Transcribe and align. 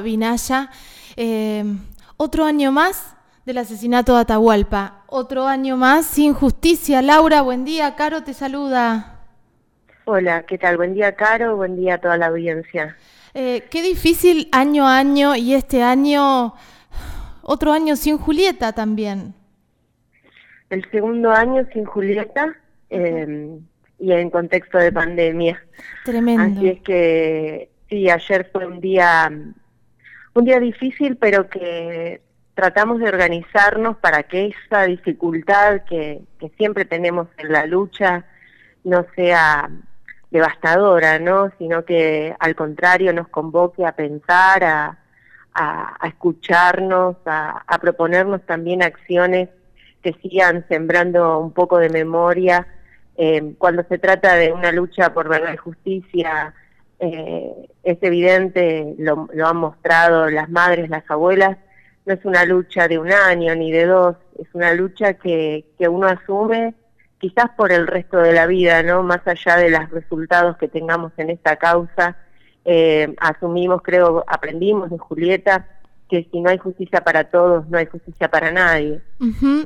Vinaya. 0.00 0.70
Eh, 1.16 1.64
otro 2.16 2.44
año 2.44 2.72
más 2.72 3.16
del 3.44 3.58
asesinato 3.58 4.14
de 4.14 4.22
Atahualpa. 4.22 5.04
Otro 5.06 5.46
año 5.46 5.76
más 5.76 6.06
sin 6.06 6.34
justicia. 6.34 7.02
Laura, 7.02 7.42
buen 7.42 7.64
día. 7.64 7.94
Caro 7.94 8.22
te 8.22 8.34
saluda. 8.34 9.20
Hola, 10.04 10.44
¿qué 10.44 10.58
tal? 10.58 10.76
Buen 10.76 10.94
día, 10.94 11.16
Caro. 11.16 11.56
Buen 11.56 11.76
día 11.76 11.94
a 11.94 11.98
toda 11.98 12.16
la 12.16 12.26
audiencia. 12.26 12.96
Eh, 13.34 13.64
qué 13.70 13.82
difícil 13.82 14.48
año 14.50 14.86
a 14.86 14.98
año 14.98 15.36
y 15.36 15.54
este 15.54 15.82
año, 15.82 16.54
otro 17.42 17.72
año 17.72 17.96
sin 17.96 18.16
Julieta 18.16 18.72
también. 18.72 19.34
El 20.70 20.88
segundo 20.90 21.30
año 21.30 21.66
sin 21.72 21.84
Julieta 21.84 22.56
eh, 22.88 23.58
y 23.98 24.12
en 24.12 24.30
contexto 24.30 24.78
de 24.78 24.90
pandemia. 24.90 25.62
Tremendo. 26.04 26.60
Así 26.60 26.68
es 26.68 26.80
que 26.80 27.70
sí, 27.88 28.08
ayer 28.08 28.48
fue 28.52 28.66
un 28.66 28.80
día 28.80 29.30
un 30.36 30.44
día 30.44 30.60
difícil, 30.60 31.16
pero 31.16 31.48
que 31.48 32.20
tratamos 32.54 33.00
de 33.00 33.08
organizarnos 33.08 33.96
para 33.98 34.22
que 34.24 34.46
esa 34.46 34.84
dificultad 34.84 35.82
que, 35.88 36.22
siempre 36.56 36.84
tenemos 36.84 37.28
en 37.38 37.52
la 37.52 37.66
lucha 37.66 38.24
no 38.84 39.04
sea 39.14 39.70
devastadora, 40.30 41.18
¿no? 41.18 41.50
Sino 41.58 41.84
que 41.84 42.34
al 42.38 42.54
contrario 42.54 43.12
nos 43.12 43.28
convoque 43.28 43.84
a 43.84 43.92
pensar, 43.92 44.64
a, 44.64 44.98
a, 45.54 46.08
escucharnos, 46.08 47.16
a, 47.26 47.78
proponernos 47.80 48.42
también 48.42 48.82
acciones 48.82 49.48
que 50.02 50.12
sigan 50.22 50.66
sembrando 50.68 51.38
un 51.38 51.52
poco 51.52 51.78
de 51.78 51.88
memoria. 51.88 52.66
Eh, 53.16 53.54
cuando 53.58 53.82
se 53.84 53.98
trata 53.98 54.34
de 54.34 54.52
una 54.52 54.72
lucha 54.72 55.12
por 55.12 55.28
verdad 55.28 55.54
y 55.54 55.56
justicia, 55.56 56.54
eh, 56.98 57.52
es 57.82 57.98
evidente, 58.02 58.94
lo, 58.98 59.28
han 59.44 59.56
mostrado 59.56 60.30
las 60.30 60.48
madres, 60.48 60.88
las 60.88 61.08
abuelas, 61.10 61.58
no 62.04 62.14
es 62.14 62.24
una 62.24 62.44
lucha 62.44 62.88
de 62.88 62.98
un 62.98 63.12
año 63.12 63.54
ni 63.54 63.70
de 63.72 63.86
dos, 63.86 64.16
es 64.38 64.48
una 64.54 64.72
lucha 64.74 65.14
que, 65.14 65.64
que 65.78 65.88
uno 65.88 66.06
asume 66.06 66.74
quizás 67.18 67.50
por 67.56 67.72
el 67.72 67.86
resto 67.86 68.18
de 68.18 68.32
la 68.32 68.46
vida, 68.46 68.82
¿no? 68.82 69.02
Más 69.02 69.26
allá 69.26 69.56
de 69.56 69.70
los 69.70 69.90
resultados 69.90 70.56
que 70.58 70.68
tengamos 70.68 71.12
en 71.16 71.30
esta 71.30 71.56
causa, 71.56 72.16
eh, 72.64 73.14
asumimos, 73.20 73.82
creo, 73.82 74.24
aprendimos 74.26 74.90
de 74.90 74.98
Julieta, 74.98 75.66
que 76.08 76.28
si 76.30 76.40
no 76.40 76.50
hay 76.50 76.58
justicia 76.58 77.02
para 77.02 77.24
todos, 77.24 77.68
no 77.68 77.78
hay 77.78 77.86
justicia 77.86 78.28
para 78.28 78.50
nadie. 78.52 79.00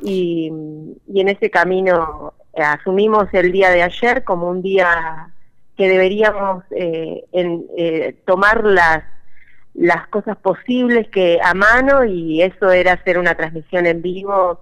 y, 0.03 0.51
y, 1.07 1.21
en 1.21 1.27
ese 1.27 1.49
camino 1.49 2.33
eh, 2.53 2.61
asumimos 2.61 3.27
el 3.33 3.51
día 3.51 3.69
de 3.69 3.83
ayer 3.83 4.23
como 4.23 4.49
un 4.49 4.61
día 4.61 5.30
que 5.81 5.89
deberíamos 5.89 6.63
eh, 6.69 7.25
en, 7.31 7.65
eh, 7.75 8.15
tomar 8.27 8.63
las, 8.63 9.03
las 9.73 10.07
cosas 10.09 10.37
posibles 10.37 11.07
que 11.07 11.39
a 11.43 11.55
mano 11.55 12.05
y 12.05 12.43
eso 12.43 12.69
era 12.69 12.93
hacer 12.93 13.17
una 13.17 13.33
transmisión 13.33 13.87
en 13.87 14.03
vivo 14.03 14.59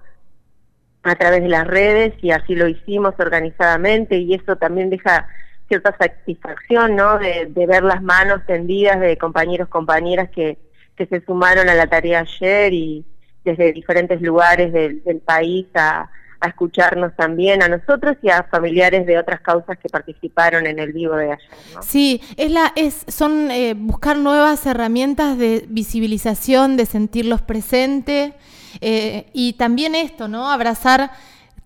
a 1.03 1.15
través 1.15 1.41
de 1.41 1.49
las 1.49 1.67
redes 1.67 2.13
y 2.21 2.31
así 2.31 2.55
lo 2.55 2.69
hicimos 2.69 3.15
organizadamente 3.19 4.15
y 4.15 4.33
eso 4.33 4.55
también 4.55 4.89
deja 4.89 5.27
cierta 5.67 5.93
satisfacción, 5.97 6.95
¿no? 6.95 7.19
De, 7.19 7.51
ver 7.67 7.83
las 7.83 8.01
manos 8.01 8.39
tendidas 8.47 9.01
de 9.01 9.17
compañeros, 9.17 9.67
compañeras 9.67 10.29
que, 10.29 10.57
que 10.95 11.05
se 11.05 11.19
sumaron 11.25 11.67
a 11.67 11.75
la 11.75 11.87
tarea 11.87 12.21
ayer 12.21 12.71
y 12.71 13.05
desde 13.43 13.73
diferentes 13.73 14.21
lugares 14.21 14.71
del, 14.71 15.03
del 15.03 15.19
país 15.19 15.67
a, 15.75 16.09
a 16.41 16.47
escucharnos 16.47 17.15
también 17.15 17.61
a 17.61 17.67
nosotros 17.67 18.17
y 18.21 18.29
a 18.29 18.43
familiares 18.43 19.05
de 19.05 19.17
otras 19.17 19.41
causas 19.41 19.77
que 19.77 19.89
participaron 19.89 20.67
en 20.67 20.79
el 20.79 20.93
vivo 20.93 21.15
de 21.15 21.33
ayer. 21.33 21.39
Sí, 21.81 22.21
es 22.37 22.51
la, 22.51 22.71
es, 22.75 23.05
son 23.07 23.51
eh, 23.51 23.73
buscar 23.73 24.17
nuevas 24.17 24.65
herramientas 24.65 25.37
de 25.37 25.65
visibilización, 25.67 26.77
de 26.77 26.85
sentirlos 26.85 27.41
presentes 27.41 28.33
eh, 28.79 29.29
y 29.33 29.53
también 29.53 29.95
esto, 29.95 30.27
¿no? 30.27 30.49
Abrazar 30.49 31.11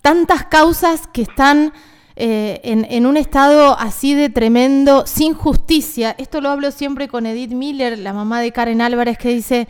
tantas 0.01 0.45
causas 0.45 1.07
que 1.07 1.21
están 1.21 1.71
eh, 2.15 2.59
en, 2.63 2.85
en, 2.89 3.05
un 3.05 3.17
estado 3.17 3.77
así 3.79 4.15
de 4.15 4.29
tremendo, 4.29 5.05
sin 5.05 5.33
justicia. 5.33 6.15
Esto 6.17 6.41
lo 6.41 6.49
hablo 6.49 6.71
siempre 6.71 7.07
con 7.07 7.25
Edith 7.25 7.51
Miller, 7.51 7.97
la 7.99 8.13
mamá 8.13 8.41
de 8.41 8.51
Karen 8.51 8.81
Álvarez, 8.81 9.17
que 9.17 9.29
dice, 9.29 9.67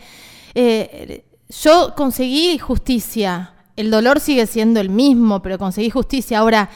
yo 1.62 1.94
conseguí 1.94 2.58
justicia, 2.58 3.53
el 3.76 3.90
dolor 3.90 4.20
sigue 4.20 4.46
siendo 4.46 4.80
el 4.80 4.88
mismo, 4.88 5.42
pero 5.42 5.58
conseguí 5.58 5.90
justicia. 5.90 6.38
Ahora, 6.38 6.68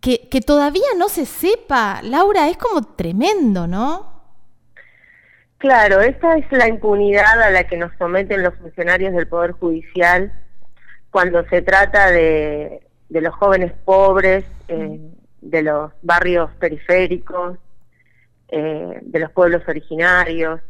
que, 0.00 0.28
que 0.28 0.40
todavía 0.40 0.86
no 0.98 1.08
se 1.08 1.26
sepa, 1.26 2.00
Laura, 2.02 2.48
es 2.48 2.56
como 2.56 2.82
tremendo, 2.82 3.66
¿no? 3.66 4.14
Claro, 5.58 6.00
esta 6.00 6.36
es 6.36 6.44
la 6.52 6.68
impunidad 6.68 7.42
a 7.42 7.50
la 7.50 7.64
que 7.64 7.78
nos 7.78 7.90
someten 7.98 8.42
los 8.42 8.54
funcionarios 8.56 9.14
del 9.14 9.26
Poder 9.26 9.52
Judicial 9.52 10.32
cuando 11.10 11.44
se 11.48 11.62
trata 11.62 12.10
de, 12.10 12.86
de 13.08 13.20
los 13.20 13.34
jóvenes 13.34 13.72
pobres, 13.84 14.44
eh, 14.68 15.00
de 15.40 15.62
los 15.62 15.92
barrios 16.02 16.50
periféricos, 16.58 17.58
eh, 18.48 18.98
de 19.02 19.18
los 19.18 19.30
pueblos 19.32 19.62
originarios. 19.66 20.60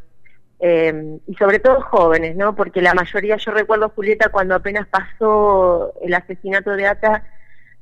Eh, 0.59 1.19
y 1.27 1.35
sobre 1.35 1.59
todo 1.59 1.83
jóvenes, 1.83 2.35
¿no? 2.37 2.55
Porque 2.55 2.81
la 2.81 2.95
mayoría, 2.95 3.37
yo 3.37 3.53
recuerdo 3.53 3.91
Julieta 3.91 4.31
cuando 4.31 4.55
apenas 4.55 4.87
pasó 4.89 5.93
el 6.01 6.15
asesinato 6.15 6.71
de 6.71 6.87
Ata, 6.87 7.25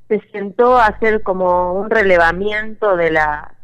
se 0.09 0.21
sentó 0.33 0.77
a 0.77 0.87
hacer 0.87 1.23
como 1.23 1.75
un 1.75 1.89
relevamiento 1.89 2.97
de, 2.97 3.11
la, 3.12 3.55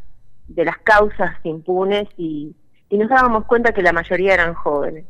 de 0.48 0.64
las 0.64 0.78
causas 0.78 1.34
impunes 1.42 2.08
y, 2.16 2.54
nos 2.90 3.08
dábamos 3.08 3.44
cuenta 3.44 3.72
que 3.72 3.82
la 3.82 3.92
mayoría 3.92 4.34
eran 4.34 4.54
jóvenes. 4.54 5.04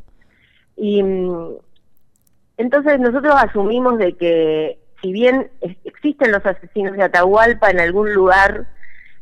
Y 0.77 1.03
mm, 1.03 1.57
entonces 2.59 3.01
nosotros 3.01 3.35
asumimos 3.37 3.97
de 3.99 4.17
que 4.17 4.79
si 5.01 5.13
bien 5.13 5.51
existen 5.85 6.31
los 6.31 6.45
asesinos 6.45 6.95
de 6.95 7.05
Atahualpa 7.05 7.71
en 7.71 7.81
algún 7.81 8.13
lugar 8.13 8.67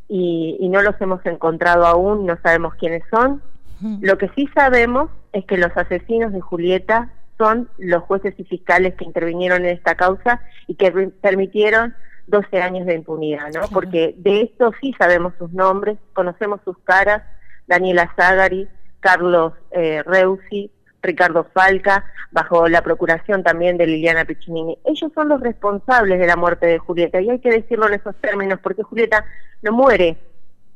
y, 0.09 0.57
y 0.59 0.69
no 0.69 0.83
los 0.83 1.01
hemos 1.01 1.25
encontrado 1.25 1.87
aún, 1.87 2.27
no 2.27 2.37
sabemos 2.43 2.75
quiénes 2.75 3.05
son, 3.11 3.43
lo 3.81 4.19
que 4.19 4.29
sí 4.35 4.49
sabemos 4.55 5.11
es 5.33 5.45
que 5.45 5.57
los 5.57 5.77
asesinos 5.77 6.33
de 6.33 6.41
Julieta 6.41 7.13
son 7.37 7.69
los 7.79 8.03
jueces 8.03 8.35
y 8.39 8.45
fiscales 8.45 8.95
que 8.95 9.05
intervinieron 9.05 9.65
en 9.65 9.77
esta 9.77 9.95
causa 9.95 10.41
y 10.67 10.75
que 10.75 10.91
permitieron 11.21 11.95
12 12.27 12.61
años 12.61 12.87
de 12.87 12.95
impunidad, 12.95 13.51
¿no? 13.55 13.69
Porque 13.73 14.15
de 14.19 14.43
esto 14.43 14.73
sí 14.81 14.95
sabemos 14.99 15.33
sus 15.39 15.53
nombres, 15.53 15.99
conocemos 16.13 16.61
sus 16.65 16.77
caras, 16.79 17.23
Daniela 17.67 18.13
Zagari, 18.17 18.69
Carlos 19.01 19.55
eh, 19.71 20.03
Reusi, 20.05 20.71
Ricardo 21.01 21.47
Falca, 21.55 22.05
bajo 22.33 22.69
la 22.69 22.83
procuración 22.83 23.43
también 23.43 23.79
de 23.79 23.87
Liliana 23.87 24.25
Piccinini. 24.25 24.77
Ellos 24.85 25.13
son 25.15 25.29
los 25.29 25.41
responsables 25.41 26.19
de 26.19 26.27
la 26.27 26.37
muerte 26.37 26.67
de 26.67 26.79
Julieta 26.79 27.21
y 27.21 27.31
hay 27.31 27.39
que 27.39 27.51
decirlo 27.51 27.87
en 27.87 27.95
esos 27.95 28.17
términos 28.17 28.59
porque 28.63 28.83
Julieta 28.83 29.25
no 29.63 29.73
muere 29.73 30.19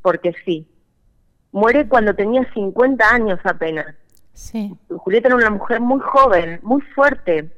porque 0.01 0.33
sí, 0.45 0.67
muere 1.53 1.87
cuando 1.87 2.13
tenía 2.13 2.45
50 2.53 3.07
años 3.09 3.39
apenas. 3.45 3.95
Sí. 4.33 4.75
Julieta 4.89 5.29
era 5.29 5.37
una 5.37 5.51
mujer 5.51 5.79
muy 5.79 6.01
joven, 6.01 6.59
muy 6.63 6.81
fuerte, 6.81 7.49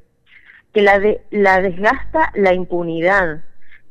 que 0.72 0.82
la, 0.82 1.00
de, 1.00 1.22
la 1.30 1.60
desgasta 1.60 2.30
la 2.34 2.52
impunidad. 2.54 3.42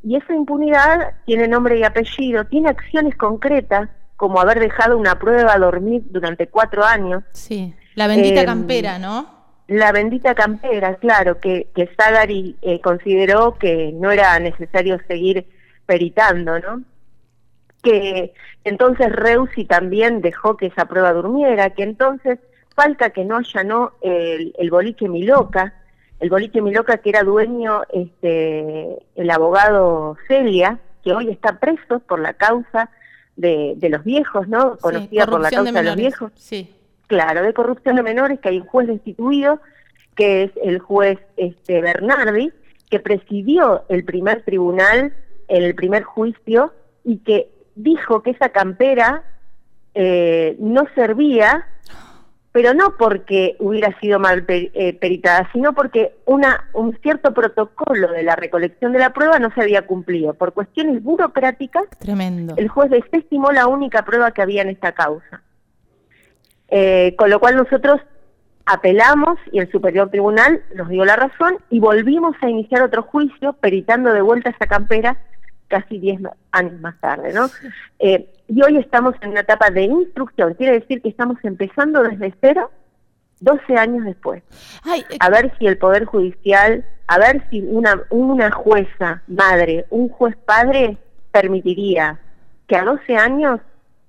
Y 0.03 0.15
esa 0.15 0.33
impunidad 0.33 1.15
tiene 1.25 1.47
nombre 1.47 1.79
y 1.79 1.83
apellido, 1.83 2.45
tiene 2.45 2.69
acciones 2.69 3.17
concretas, 3.17 3.89
como 4.15 4.39
haber 4.39 4.59
dejado 4.59 4.97
una 4.97 5.19
prueba 5.19 5.53
a 5.53 5.59
dormir 5.59 6.03
durante 6.09 6.47
cuatro 6.47 6.85
años. 6.85 7.23
Sí, 7.33 7.73
la 7.95 8.07
bendita 8.07 8.41
em, 8.41 8.45
campera, 8.45 8.99
¿no? 8.99 9.33
La 9.67 9.91
bendita 9.91 10.35
campera, 10.35 10.95
claro, 10.97 11.39
que, 11.39 11.69
que 11.75 11.89
Sagari 11.97 12.55
eh, 12.61 12.79
consideró 12.81 13.57
que 13.57 13.91
no 13.93 14.11
era 14.11 14.39
necesario 14.39 14.99
seguir 15.07 15.47
peritando, 15.87 16.59
¿no? 16.59 16.83
Que 17.85 18.33
entonces 18.63 19.11
Reusi 19.11 19.65
también 19.65 20.21
dejó 20.21 20.57
que 20.57 20.65
esa 20.65 20.85
prueba 20.85 21.13
durmiera, 21.13 21.69
que 21.69 21.83
entonces 21.83 22.39
falta 22.75 23.11
que 23.11 23.23
no 23.23 23.37
allanó 23.37 23.93
el, 24.01 24.53
el 24.57 24.69
boliche 24.71 25.07
Miloca, 25.07 25.73
el 26.19 26.29
boliche 26.29 26.61
Miloca 26.61 26.97
que 26.97 27.09
era 27.09 27.23
dueño 27.23 27.83
este, 27.93 28.97
el 29.15 29.29
abogado 29.29 30.17
Celia, 30.27 30.79
que 31.03 31.13
hoy 31.13 31.29
está 31.29 31.59
preso 31.59 31.99
por 31.99 32.19
la 32.19 32.33
causa 32.33 32.89
de, 33.35 33.73
de 33.77 33.89
los 33.89 34.03
viejos, 34.03 34.47
¿no? 34.47 34.77
Conocida 34.77 35.27
por 35.27 35.39
la 35.39 35.51
causa 35.51 35.71
de, 35.71 35.83
los 35.83 35.95
viejos. 35.95 36.31
Sí. 36.35 36.73
Claro, 37.07 37.43
de 37.43 37.53
corrupción 37.53 37.95
de 37.95 38.03
menores, 38.03 38.39
que 38.39 38.49
hay 38.49 38.59
un 38.59 38.65
juez 38.65 38.87
destituido, 38.87 39.61
que 40.15 40.43
es 40.43 40.51
el 40.63 40.79
juez 40.79 41.19
este, 41.37 41.81
Bernardi, 41.81 42.51
que 42.89 42.99
presidió 42.99 43.83
el 43.89 44.03
primer 44.03 44.43
tribunal 44.43 45.13
el 45.47 45.75
primer 45.75 46.03
juicio 46.03 46.73
y 47.03 47.17
que 47.17 47.49
dijo 47.75 48.23
que 48.23 48.31
esa 48.31 48.49
campera 48.49 49.23
eh, 49.93 50.55
no 50.59 50.83
servía, 50.95 51.67
pero 52.51 52.73
no 52.73 52.95
porque 52.97 53.55
hubiera 53.59 53.97
sido 53.99 54.19
mal 54.19 54.45
eh, 54.47 54.97
peritada, 54.99 55.49
sino 55.51 55.73
porque 55.73 56.15
una, 56.25 56.69
un 56.73 56.97
cierto 57.01 57.33
protocolo 57.33 58.11
de 58.11 58.23
la 58.23 58.35
recolección 58.35 58.93
de 58.93 58.99
la 58.99 59.11
prueba 59.11 59.39
no 59.39 59.53
se 59.53 59.61
había 59.61 59.85
cumplido. 59.85 60.33
Por 60.33 60.53
cuestiones 60.53 61.03
burocráticas, 61.03 61.83
Tremendo. 61.99 62.53
el 62.57 62.69
juez 62.69 62.89
desestimó 62.89 63.51
la 63.51 63.67
única 63.67 64.05
prueba 64.05 64.31
que 64.31 64.41
había 64.41 64.61
en 64.61 64.69
esta 64.69 64.93
causa. 64.93 65.41
Eh, 66.69 67.13
con 67.17 67.29
lo 67.29 67.39
cual 67.39 67.57
nosotros 67.57 68.01
apelamos 68.65 69.37
y 69.51 69.59
el 69.59 69.71
Superior 69.71 70.09
Tribunal 70.09 70.63
nos 70.73 70.89
dio 70.89 71.05
la 71.05 71.15
razón 71.15 71.57
y 71.69 71.79
volvimos 71.79 72.35
a 72.41 72.49
iniciar 72.49 72.81
otro 72.81 73.03
juicio 73.03 73.53
peritando 73.53 74.11
de 74.11 74.21
vuelta 74.21 74.49
esa 74.49 74.65
campera 74.65 75.17
casi 75.67 75.99
10 75.99 76.21
años 76.51 76.79
más 76.81 76.99
tarde, 76.99 77.33
¿no? 77.33 77.49
Eh, 77.99 78.29
y 78.47 78.61
hoy 78.61 78.77
estamos 78.77 79.15
en 79.21 79.31
una 79.31 79.41
etapa 79.41 79.69
de 79.69 79.83
instrucción, 79.83 80.53
quiere 80.53 80.79
decir 80.79 81.01
que 81.01 81.09
estamos 81.09 81.37
empezando 81.43 82.03
desde 82.03 82.33
cero 82.41 82.71
12 83.39 83.75
años 83.77 84.05
después. 84.05 84.43
Eh, 84.95 85.03
a 85.19 85.29
ver 85.29 85.53
si 85.57 85.67
el 85.67 85.77
Poder 85.77 86.05
Judicial, 86.05 86.85
a 87.07 87.19
ver 87.19 87.47
si 87.49 87.61
una, 87.61 88.01
una 88.09 88.51
jueza 88.51 89.21
madre, 89.27 89.85
un 89.89 90.09
juez 90.09 90.35
padre 90.45 90.97
permitiría 91.31 92.19
que 92.67 92.75
a 92.75 92.83
12 92.83 93.15
años 93.17 93.59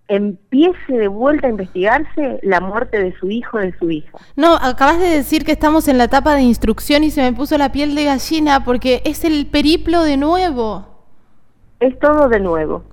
empiece 0.09 0.93
de 0.93 1.09
vuelta 1.09 1.49
a 1.49 1.51
investigarse 1.51 2.39
la 2.43 2.61
muerte 2.61 3.03
de 3.03 3.17
su 3.19 3.29
hijo, 3.31 3.59
de 3.59 3.77
su 3.79 3.91
hija. 3.91 4.19
No, 4.37 4.55
acabas 4.55 5.01
de 5.01 5.09
decir 5.09 5.45
que 5.45 5.53
estamos 5.53 5.89
en 5.89 5.99
la 5.99 6.05
etapa 6.05 6.35
de 6.35 6.43
instrucción 6.43 7.03
y 7.03 7.11
se 7.11 7.23
me 7.23 7.33
puso 7.33 7.59
la 7.59 7.73
piel 7.73 7.95
de 7.95 8.05
gallina 8.05 8.65
porque 8.65 9.03
es 9.05 9.25
el 9.25 9.47
periplo 9.47 10.03
de 10.03 10.17
nuevo. 10.17 10.96
Es 11.81 11.99
todo 11.99 12.29
de 12.29 12.41
nuevo. 12.41 12.85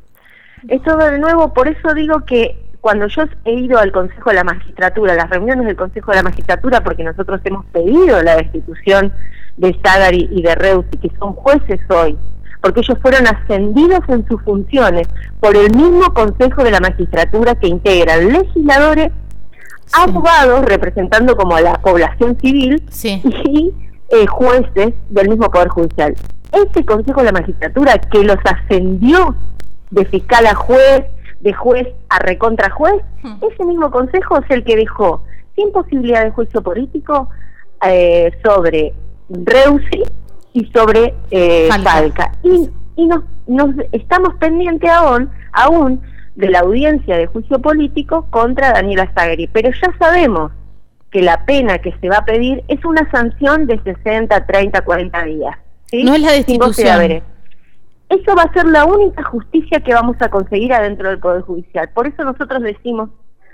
Es 0.68 0.82
todo 0.84 0.98
de 0.98 1.20
nuevo, 1.20 1.54
por 1.54 1.68
eso 1.68 1.94
digo 1.94 2.22
que 2.26 2.58
cuando 2.84 3.08
yo 3.08 3.24
he 3.46 3.54
ido 3.54 3.80
al 3.80 3.94
Consejo 3.94 4.30
de 4.30 4.36
la 4.36 4.44
Magistratura, 4.44 5.16
las 5.16 5.30
reuniones 5.30 5.68
del 5.68 5.78
Consejo 5.78 6.12
de 6.12 6.18
la 6.18 6.24
Magistratura, 6.24 6.84
porque 6.84 7.04
nosotros 7.04 7.40
hemos 7.46 7.66
pedido 7.68 8.22
la 8.22 8.36
destitución 8.36 9.14
de 9.56 9.78
Sagari 9.82 10.28
y 10.30 10.42
de 10.42 10.54
Reusi, 10.56 10.98
que 10.98 11.10
son 11.18 11.32
jueces 11.32 11.80
hoy, 11.90 12.18
porque 12.62 12.82
ellos 12.82 12.98
fueron 13.02 13.26
ascendidos 13.28 14.02
en 14.10 14.28
sus 14.28 14.42
funciones 14.42 15.08
por 15.40 15.56
el 15.56 15.74
mismo 15.74 16.14
Consejo 16.14 16.64
de 16.64 16.72
la 16.72 16.82
Magistratura 16.82 17.56
que 17.56 17.68
integran 17.68 18.34
legisladores, 18.34 19.12
abogados 19.94 20.66
representando 20.66 21.38
como 21.38 21.56
a 21.56 21.62
la 21.62 21.82
población 21.82 22.38
civil 22.42 22.84
y 23.46 23.74
eh, 24.10 24.28
jueces 24.28 24.94
del 25.10 25.30
mismo 25.30 25.50
Poder 25.50 25.70
Judicial. 25.70 26.16
Ese 26.54 26.86
Consejo 26.86 27.22
de 27.22 27.26
la 27.26 27.32
Magistratura 27.32 27.98
que 27.98 28.24
los 28.24 28.38
ascendió 28.46 29.36
de 29.92 30.06
fiscal 30.06 30.46
a 30.46 30.56
juez, 30.56 31.06
de 31.42 31.54
juez 31.54 31.88
a 32.10 32.20
recontra 32.20 32.70
juez, 32.70 33.02
hmm. 33.22 33.36
ese 33.52 33.66
mismo 33.66 33.92
consejo 33.92 34.38
es 34.40 34.50
el 34.50 34.64
que 34.64 34.76
dejó 34.76 35.24
sin 35.56 35.72
posibilidad 35.72 36.24
de 36.24 36.32
juicio 36.32 36.62
político 36.62 37.30
eh, 37.86 38.32
sobre 38.44 38.94
Reusi 39.30 40.04
y 40.54 40.66
sobre 40.68 41.14
eh, 41.32 41.68
Falca. 41.70 42.32
Y, 42.44 42.70
y 42.96 43.08
nos, 43.08 43.24
nos 43.48 43.76
estamos 43.92 44.36
pendientes 44.36 44.90
aún, 44.90 45.30
aún 45.52 46.02
de 46.36 46.50
la 46.50 46.60
audiencia 46.60 47.18
de 47.18 47.28
juicio 47.28 47.60
político 47.60 48.28
contra 48.30 48.74
Daniela 48.74 49.12
Zagari, 49.14 49.48
pero 49.48 49.70
ya 49.70 49.94
sabemos 50.00 50.52
que 51.12 51.22
la 51.22 51.46
pena 51.46 51.78
que 51.78 51.94
se 52.02 52.10
va 52.10 52.18
a 52.18 52.26
pedir 52.26 52.64
es 52.68 52.84
una 52.86 53.10
sanción 53.12 53.68
de 53.68 53.80
60, 53.84 54.46
30, 54.46 54.82
40 54.82 55.24
días. 55.26 55.58
No 56.02 56.16
es 56.16 56.22
la 56.22 56.32
destitución. 56.32 57.24
Eso 58.10 58.36
va 58.36 58.44
a 58.44 58.54
ser 58.54 58.66
la 58.66 58.86
única 58.86 59.24
justicia 59.24 59.80
que 59.80 59.94
vamos 59.94 60.18
a 60.20 60.30
conseguir 60.30 60.74
adentro 60.74 61.10
del 61.10 61.20
Poder 61.20 61.42
Judicial. 61.42 61.90
Por 61.94 62.08
eso 62.08 62.24
nosotros 62.24 62.62
decimos, 62.62 63.10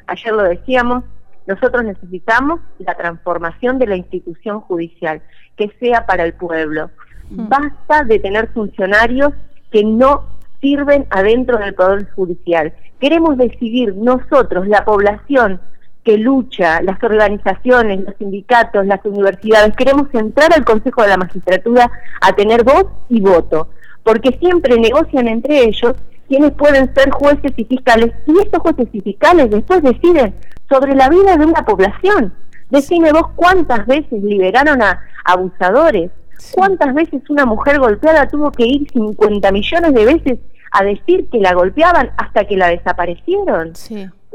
ayer 0.08 0.34
lo 0.34 0.44
decíamos, 0.44 1.04
nosotros 1.48 1.84
necesitamos 1.84 2.60
la 2.80 2.96
transformación 2.96 3.80
de 3.80 3.88
la 3.88 3.96
institución 3.96 4.62
judicial, 4.62 5.22
que 5.56 5.72
sea 5.80 6.06
para 6.06 6.24
el 6.24 6.34
pueblo. 6.34 6.92
Hmm. 7.30 7.48
Basta 7.48 8.04
de 8.04 8.20
tener 8.20 8.50
funcionarios 8.50 9.34
que 9.72 9.84
no 9.84 10.26
sirven 10.62 11.08
adentro 11.10 11.58
del 11.58 11.74
Poder 11.74 12.10
Judicial. 12.12 12.74
Queremos 13.00 13.38
decidir 13.38 13.96
nosotros, 13.96 14.68
la 14.68 14.84
población 14.84 15.62
que 16.10 16.18
lucha, 16.18 16.82
las 16.82 17.02
organizaciones, 17.04 18.04
los 18.04 18.16
sindicatos, 18.18 18.84
las 18.88 19.00
universidades, 19.06 19.76
queremos 19.76 20.08
entrar 20.12 20.52
al 20.52 20.66
Consejo 20.66 21.04
de 21.04 21.10
la 21.10 21.18
Magistratura 21.18 21.92
a 22.20 22.34
tener 22.34 22.64
voz 22.64 22.88
y 23.10 23.22
voto, 23.22 23.68
porque 24.02 24.36
siempre 24.40 24.80
negocian 24.80 25.28
entre 25.28 25.66
ellos 25.66 25.94
quienes 26.28 26.54
pueden 26.54 26.92
ser 26.96 27.12
jueces 27.12 27.52
y 27.56 27.64
fiscales, 27.64 28.12
y 28.26 28.40
estos 28.40 28.60
jueces 28.60 28.88
y 28.92 29.02
fiscales 29.02 29.52
después 29.52 29.84
deciden 29.84 30.34
sobre 30.68 30.96
la 30.96 31.10
vida 31.10 31.38
de 31.38 31.46
una 31.46 31.64
población. 31.64 32.34
Decime 32.72 33.12
vos 33.12 33.28
cuántas 33.36 33.86
veces 33.86 34.24
liberaron 34.24 34.82
a 34.82 35.02
abusadores, 35.26 36.10
cuántas 36.54 36.96
veces 36.96 37.22
una 37.30 37.46
mujer 37.46 37.78
golpeada 37.78 38.28
tuvo 38.28 38.50
que 38.50 38.66
ir 38.66 38.90
50 38.92 39.52
millones 39.52 39.94
de 39.94 40.06
veces 40.06 40.40
a 40.72 40.84
decir 40.84 41.30
que 41.30 41.38
la 41.38 41.54
golpeaban 41.54 42.10
hasta 42.18 42.46
que 42.46 42.58
la 42.58 42.70
desaparecieron. 42.70 43.74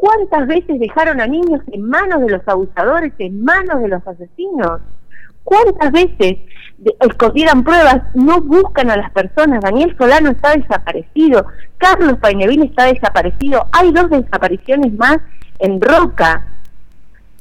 ¿Cuántas 0.04 0.46
veces 0.46 0.78
dejaron 0.78 1.18
a 1.22 1.26
niños 1.26 1.62
en 1.72 1.88
manos 1.88 2.20
de 2.20 2.28
los 2.28 2.46
abusadores, 2.46 3.14
en 3.16 3.42
manos 3.42 3.80
de 3.80 3.88
los 3.88 4.06
asesinos? 4.06 4.82
¿Cuántas 5.42 5.92
veces 5.92 6.40
escondieran 7.00 7.64
pruebas? 7.64 8.02
No 8.12 8.38
buscan 8.42 8.90
a 8.90 8.98
las 8.98 9.10
personas. 9.12 9.62
Daniel 9.62 9.96
Solano 9.96 10.32
está 10.32 10.56
desaparecido. 10.56 11.46
Carlos 11.78 12.18
Paineville 12.18 12.66
está 12.66 12.84
desaparecido. 12.84 13.66
Hay 13.72 13.92
dos 13.92 14.10
desapariciones 14.10 14.92
más 14.92 15.20
en 15.58 15.80
Roca. 15.80 16.48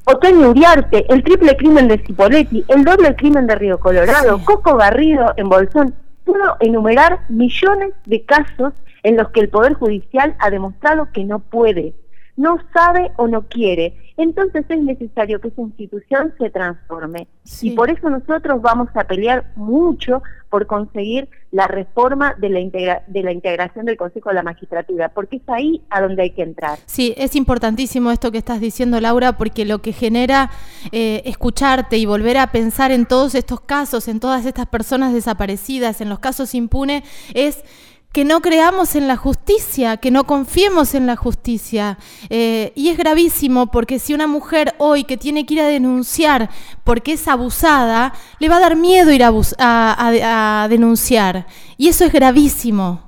Otoño 0.05 0.51
Uriarte, 0.51 1.05
el 1.13 1.21
triple 1.21 1.57
crimen 1.57 1.89
de 1.89 1.97
Cipoletti, 1.97 2.63
el 2.69 2.85
doble 2.85 3.13
crimen 3.17 3.45
de 3.45 3.55
Río 3.55 3.77
Colorado, 3.77 4.39
Coco 4.45 4.77
Garrido 4.77 5.33
en 5.35 5.49
Bolsón. 5.49 5.93
Puedo 6.23 6.55
enumerar 6.61 7.19
millones 7.27 7.91
de 8.05 8.23
casos 8.23 8.71
en 9.03 9.17
los 9.17 9.31
que 9.31 9.41
el 9.41 9.49
Poder 9.49 9.73
Judicial 9.73 10.37
ha 10.39 10.49
demostrado 10.49 11.09
que 11.11 11.25
no 11.25 11.39
puede, 11.39 11.93
no 12.35 12.57
sabe 12.73 13.11
o 13.17 13.27
no 13.27 13.43
quiere. 13.47 13.97
Entonces 14.17 14.65
es 14.69 14.79
necesario 14.81 15.41
que 15.41 15.47
esa 15.47 15.61
institución 15.61 16.33
se 16.37 16.49
transforme. 16.49 17.27
Y 17.61 17.71
por 17.71 17.89
eso 17.89 18.09
nosotros 18.09 18.61
vamos 18.61 18.89
a 18.93 19.05
pelear 19.05 19.51
mucho 19.55 20.21
por 20.49 20.67
conseguir 20.67 21.29
la 21.51 21.65
reforma 21.65 22.35
de 22.35 22.49
la, 22.49 23.01
de 23.07 23.23
la 23.23 23.31
integración 23.31 23.85
del 23.85 23.97
Consejo 23.97 24.29
de 24.29 24.35
la 24.35 24.43
Magistratura, 24.43 25.09
porque 25.09 25.37
es 25.37 25.49
ahí 25.49 25.81
a 25.89 26.01
donde 26.01 26.21
hay 26.21 26.31
que 26.31 26.43
entrar. 26.43 26.77
Sí, 26.85 27.15
es 27.17 27.35
importantísimo 27.35 28.11
esto 28.11 28.31
que 28.31 28.37
estás 28.37 28.59
diciendo, 28.59 28.99
Laura, 28.99 29.35
porque 29.35 29.65
lo 29.65 29.81
que 29.81 29.93
genera 29.93 30.51
eh, 30.91 31.23
escucharte 31.25 31.97
y 31.97 32.05
volver 32.05 32.37
a 32.37 32.51
pensar 32.51 32.91
en 32.91 33.07
todos 33.07 33.33
estos 33.33 33.61
casos, 33.61 34.07
en 34.07 34.19
todas 34.19 34.45
estas 34.45 34.67
personas 34.67 35.13
desaparecidas, 35.13 36.01
en 36.01 36.09
los 36.09 36.19
casos 36.19 36.53
impunes, 36.53 37.03
es 37.33 37.63
que 38.13 38.23
no 38.25 38.41
creamos 38.41 38.95
en 38.95 39.07
la 39.07 39.17
justicia, 39.17 39.97
que 39.97 40.11
no 40.11 40.25
confiemos 40.25 40.93
en 40.93 41.07
la 41.07 41.15
justicia. 41.15 41.97
Eh, 42.29 42.71
y 42.75 42.89
es 42.89 42.97
gravísimo 42.97 43.71
porque 43.71 43.97
si 43.97 44.13
una 44.13 44.27
mujer 44.27 44.73
hoy 44.77 45.03
que 45.03 45.17
tiene 45.17 45.47
que 45.47 45.55
ir 45.55 45.61
a 45.61 45.67
denunciar 45.67 46.49
porque 46.83 47.13
es 47.13 47.27
abusada, 47.27 48.13
le 48.39 48.49
va 48.49 48.57
a 48.57 48.59
dar 48.59 48.75
miedo 48.75 49.11
ir 49.11 49.23
a, 49.23 50.67
denunciar. 50.69 51.47
Y 51.77 51.89
eso 51.89 52.05
es 52.05 52.13
gravísimo. 52.13 53.01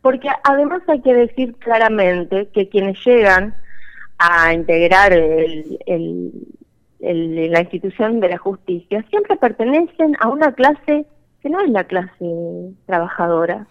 Porque 0.00 0.28
además 0.44 0.82
hay 0.86 1.00
que 1.00 1.14
decir 1.14 1.56
claramente 1.56 2.48
que 2.54 2.68
quienes 2.68 3.04
llegan 3.04 3.56
a 4.18 4.54
integrar 4.54 5.12
la 7.00 7.60
institución 7.60 8.20
de 8.20 8.28
la 8.28 8.38
justicia 8.38 9.04
siempre 9.10 9.36
pertenecen 9.36 10.16
a 10.20 10.28
una 10.28 10.52
clase 10.52 11.04
que 11.42 11.50
no 11.50 11.60
es 11.60 11.70
la 11.70 11.84
clase 11.84 12.72
trabajadora, 12.86 13.66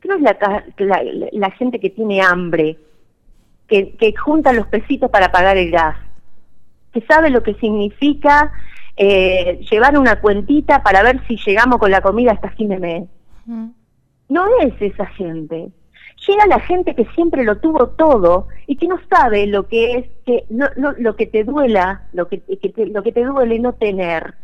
que 0.00 0.08
no 0.08 0.16
es 0.16 0.22
la, 1.32 1.50
gente 1.52 1.78
que 1.78 1.90
tiene 1.90 2.20
hambre, 2.20 2.76
que, 3.68 4.14
junta 4.16 4.52
los 4.52 4.66
pesitos 4.66 5.10
para 5.10 5.30
pagar 5.30 5.56
el 5.56 5.70
gas, 5.70 5.96
que 6.92 7.00
sabe 7.02 7.30
lo 7.30 7.42
que 7.42 7.54
significa 7.54 8.52
eh, 8.96 9.60
llevar 9.70 9.96
una 9.96 10.20
cuentita 10.20 10.82
para 10.82 11.02
ver 11.02 11.24
si 11.26 11.36
llegamos 11.36 11.78
con 11.78 11.90
la 11.90 12.00
comida 12.00 12.32
hasta 12.32 12.50
fin 12.50 12.68
de 12.68 12.78
mes. 12.78 13.08
No 14.28 14.46
es 14.60 14.74
esa 14.80 15.06
gente. 15.06 15.68
Llega 16.26 16.46
la 16.46 16.60
gente 16.60 16.94
que 16.94 17.04
siempre 17.14 17.44
lo 17.44 17.58
tuvo 17.58 17.88
todo 17.90 18.48
y 18.66 18.76
que 18.76 18.86
no 18.86 18.98
sabe 19.10 19.46
lo 19.46 19.66
que 19.66 19.94
es 19.94 20.06
que 20.24 20.44
no, 20.50 20.68
lo 20.76 21.16
que 21.16 21.26
te 21.26 21.44
duela, 21.44 22.08
lo 22.12 22.28
que, 22.28 22.42
lo 22.92 23.02
que 23.02 23.12
te 23.12 23.24
duele 23.24 23.58
no 23.58 23.72
tener. 23.72 24.34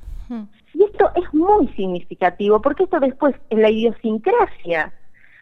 Y 0.74 0.84
esto 0.84 1.10
es 1.14 1.32
muy 1.34 1.68
significativo 1.68 2.60
porque 2.60 2.84
esto 2.84 3.00
después 3.00 3.34
en 3.50 3.62
la 3.62 3.70
idiosincrasia 3.70 4.92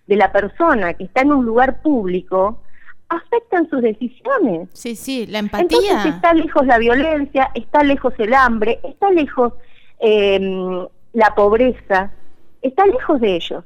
de 0.07 0.17
la 0.17 0.33
persona 0.33 0.95
que 0.95 1.05
está 1.05 1.23
en 1.23 1.33
un 1.33 1.45
lugar 1.45 1.83
público 1.83 2.61
afectan 3.09 3.69
sus 3.69 3.83
decisiones. 3.83 4.69
Sí, 4.73 4.97
sí, 4.97 5.27
la 5.27 5.39
empatía. 5.39 5.67
Entonces 5.79 6.15
está 6.15 6.35
lejos 6.35 6.67
la 6.67 6.79
violencia, 6.79 7.51
está 7.55 7.83
lejos 7.83 8.15
el 8.19 8.35
hambre, 8.35 8.81
está 8.83 9.11
lejos 9.11 9.53
em, 10.01 10.87
la 11.13 11.35
pobreza, 11.35 12.13
está 12.63 12.87
lejos 12.87 13.21
de 13.21 13.37
ellos. 13.37 13.65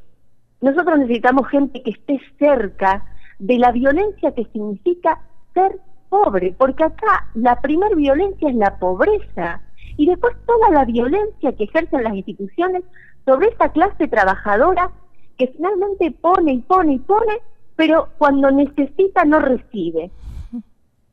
Nosotros 0.60 0.98
necesitamos 0.98 1.48
gente 1.48 1.82
que 1.82 1.90
esté 1.90 2.20
cerca 2.38 3.04
de 3.38 3.58
la 3.58 3.72
violencia 3.72 4.32
que 4.32 4.44
significa 4.52 5.20
ser 5.54 5.78
pobre, 6.10 6.54
porque 6.58 6.84
acá 6.84 7.28
la 7.34 7.60
primer 7.60 7.96
violencia 7.96 8.50
es 8.50 8.56
la 8.56 8.78
pobreza 8.78 9.62
y 10.00 10.06
después 10.06 10.34
toda 10.46 10.70
la 10.70 10.86
violencia 10.86 11.52
que 11.52 11.64
ejercen 11.64 12.04
las 12.04 12.14
instituciones 12.14 12.82
sobre 13.26 13.48
esta 13.48 13.70
clase 13.70 14.08
trabajadora 14.08 14.90
que 15.36 15.48
finalmente 15.48 16.10
pone 16.10 16.54
y 16.54 16.60
pone 16.60 16.94
y 16.94 16.98
pone, 17.00 17.34
pero 17.76 18.08
cuando 18.16 18.50
necesita 18.50 19.26
no 19.26 19.40
recibe. 19.40 20.10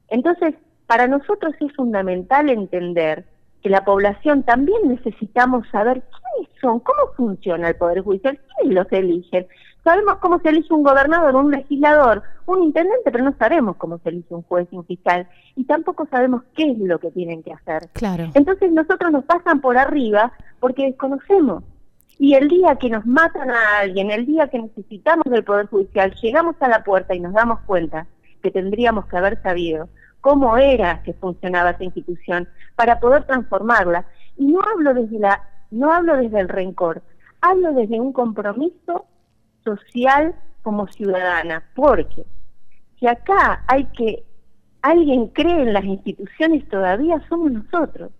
Entonces, 0.07 0.55
para 0.85 1.05
nosotros 1.09 1.53
es 1.59 1.75
fundamental 1.75 2.49
entender 2.49 3.25
que 3.61 3.69
la 3.69 3.83
población 3.83 4.43
también 4.43 4.79
necesitamos 4.87 5.67
saber 5.69 6.03
quiénes 6.35 6.49
son, 6.61 6.79
cómo 6.79 7.11
funciona 7.15 7.69
el 7.69 7.75
Poder 7.75 8.01
Judicial, 8.01 8.39
quiénes 8.55 8.75
los 8.75 8.91
eligen. 8.91 9.47
Sabemos 9.83 10.17
cómo 10.17 10.39
se 10.39 10.49
elige 10.49 10.73
un 10.73 10.83
gobernador, 10.83 11.35
un 11.35 11.51
legislador, 11.51 12.23
un 12.45 12.63
intendente, 12.63 13.09
pero 13.09 13.23
no 13.23 13.33
sabemos 13.37 13.77
cómo 13.77 13.99
se 13.99 14.09
elige 14.09 14.33
un 14.33 14.43
juez 14.43 14.67
y 14.71 14.75
un 14.75 14.85
fiscal. 14.85 15.27
Y 15.55 15.63
tampoco 15.63 16.05
sabemos 16.11 16.43
qué 16.55 16.71
es 16.71 16.79
lo 16.79 16.99
que 16.99 17.11
tienen 17.11 17.41
que 17.41 17.53
hacer. 17.53 17.89
Claro. 17.93 18.29
Entonces 18.33 18.71
nosotros 18.71 19.11
nos 19.11 19.23
pasan 19.23 19.61
por 19.61 19.77
arriba 19.77 20.33
porque 20.59 20.87
desconocemos. 20.87 21.63
Y 22.19 22.33
el 22.33 22.47
día 22.47 22.75
que 22.75 22.89
nos 22.89 23.05
matan 23.05 23.49
a 23.51 23.79
alguien, 23.79 24.11
el 24.11 24.25
día 24.25 24.49
que 24.49 24.59
necesitamos 24.59 25.25
del 25.25 25.43
Poder 25.43 25.67
Judicial, 25.67 26.13
llegamos 26.21 26.55
a 26.59 26.67
la 26.67 26.83
puerta 26.83 27.15
y 27.15 27.19
nos 27.19 27.33
damos 27.33 27.59
cuenta 27.61 28.07
que 28.41 28.51
tendríamos 28.51 29.05
que 29.05 29.17
haber 29.17 29.41
sabido 29.41 29.87
cómo 30.19 30.57
era 30.57 31.01
que 31.03 31.13
funcionaba 31.13 31.71
esa 31.71 31.83
institución 31.83 32.49
para 32.75 32.99
poder 32.99 33.25
transformarla. 33.25 34.05
Y 34.35 34.47
no 34.47 34.61
hablo 34.61 34.93
desde 34.93 35.19
la, 35.19 35.41
no 35.71 35.91
hablo 35.91 36.17
desde 36.17 36.39
el 36.39 36.49
rencor, 36.49 37.01
hablo 37.41 37.73
desde 37.73 37.99
un 37.99 38.13
compromiso 38.13 39.05
social 39.63 40.35
como 40.63 40.87
ciudadana, 40.87 41.63
porque 41.75 42.25
si 42.99 43.07
acá 43.07 43.63
hay 43.67 43.85
que 43.85 44.23
alguien 44.81 45.27
cree 45.27 45.63
en 45.63 45.73
las 45.73 45.83
instituciones 45.83 46.67
todavía 46.69 47.21
somos 47.27 47.51
nosotros. 47.51 48.11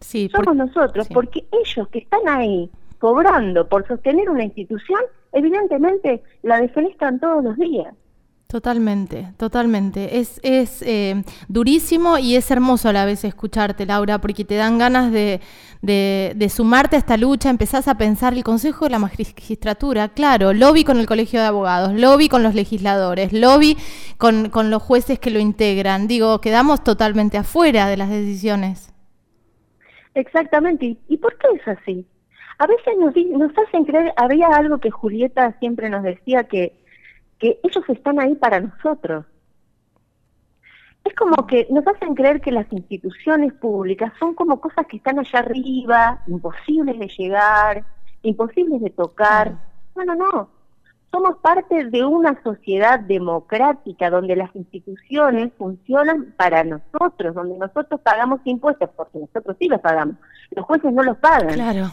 Sí, 0.00 0.28
somos 0.34 0.56
nosotros, 0.56 1.08
porque 1.12 1.46
ellos 1.52 1.88
que 1.88 2.00
están 2.00 2.26
ahí 2.26 2.68
cobrando 2.98 3.68
por 3.68 3.86
sostener 3.86 4.28
una 4.30 4.44
institución, 4.44 5.00
evidentemente 5.32 6.22
la 6.42 6.60
defenestran 6.60 7.20
todos 7.20 7.44
los 7.44 7.56
días. 7.56 7.94
Totalmente, 8.52 9.28
totalmente. 9.38 10.18
Es, 10.18 10.38
es 10.42 10.82
eh, 10.82 11.22
durísimo 11.48 12.18
y 12.18 12.36
es 12.36 12.50
hermoso 12.50 12.90
a 12.90 12.92
la 12.92 13.06
vez 13.06 13.24
escucharte, 13.24 13.86
Laura, 13.86 14.20
porque 14.20 14.44
te 14.44 14.56
dan 14.56 14.76
ganas 14.76 15.10
de, 15.10 15.40
de, 15.80 16.48
sumarte 16.50 16.96
a 16.96 16.98
esta 16.98 17.16
lucha, 17.16 17.48
empezás 17.48 17.88
a 17.88 17.96
pensar 17.96 18.34
el 18.34 18.44
Consejo 18.44 18.84
de 18.84 18.90
la 18.90 18.98
Magistratura, 18.98 20.08
claro, 20.10 20.52
lobby 20.52 20.84
con 20.84 20.98
el 20.98 21.06
Colegio 21.06 21.40
de 21.40 21.46
Abogados, 21.46 21.94
lobby 21.94 22.28
con 22.28 22.42
los 22.42 22.54
legisladores, 22.54 23.32
lobby 23.32 23.78
con, 24.18 24.50
con 24.50 24.70
los 24.70 24.82
jueces 24.82 25.18
que 25.18 25.30
lo 25.30 25.38
integran. 25.38 26.06
Digo, 26.06 26.42
quedamos 26.42 26.84
totalmente 26.84 27.38
afuera 27.38 27.88
de 27.88 27.96
las 27.96 28.10
decisiones. 28.10 28.92
Exactamente. 30.12 30.98
¿Y 31.08 31.16
por 31.16 31.38
qué 31.38 31.46
es 31.54 31.68
así? 31.68 32.04
A 32.58 32.66
veces 32.66 32.98
nos, 32.98 33.14
nos 33.16 33.58
hacen 33.66 33.86
creer, 33.86 34.12
había 34.18 34.48
algo 34.48 34.76
que 34.76 34.90
Julieta 34.90 35.56
siempre 35.58 35.88
nos 35.88 36.02
decía 36.02 36.44
que 36.44 36.81
que 37.42 37.58
ellos 37.64 37.84
están 37.88 38.20
ahí 38.20 38.36
para 38.36 38.60
nosotros. 38.60 39.26
Es 41.02 41.12
como 41.16 41.44
que 41.44 41.66
nos 41.70 41.84
hacen 41.88 42.14
creer 42.14 42.40
que 42.40 42.52
las 42.52 42.72
instituciones 42.72 43.52
públicas 43.54 44.12
son 44.20 44.34
como 44.34 44.60
cosas 44.60 44.86
que 44.86 44.98
están 44.98 45.18
allá 45.18 45.40
arriba, 45.40 46.22
imposibles 46.28 46.96
de 47.00 47.08
llegar, 47.08 47.84
imposibles 48.22 48.80
de 48.80 48.90
tocar. 48.90 49.56
No, 49.96 50.04
no, 50.04 50.14
no. 50.14 50.50
Somos 51.10 51.38
parte 51.38 51.86
de 51.86 52.04
una 52.04 52.40
sociedad 52.44 53.00
democrática 53.00 54.08
donde 54.08 54.36
las 54.36 54.54
instituciones 54.54 55.50
funcionan 55.58 56.32
para 56.36 56.62
nosotros, 56.62 57.34
donde 57.34 57.58
nosotros 57.58 58.00
pagamos 58.02 58.40
impuestos, 58.44 58.88
porque 58.96 59.18
nosotros 59.18 59.56
sí 59.58 59.66
los 59.66 59.80
pagamos. 59.80 60.14
Los 60.52 60.64
jueces 60.64 60.92
no 60.92 61.02
los 61.02 61.18
pagan. 61.18 61.54
Claro. 61.54 61.90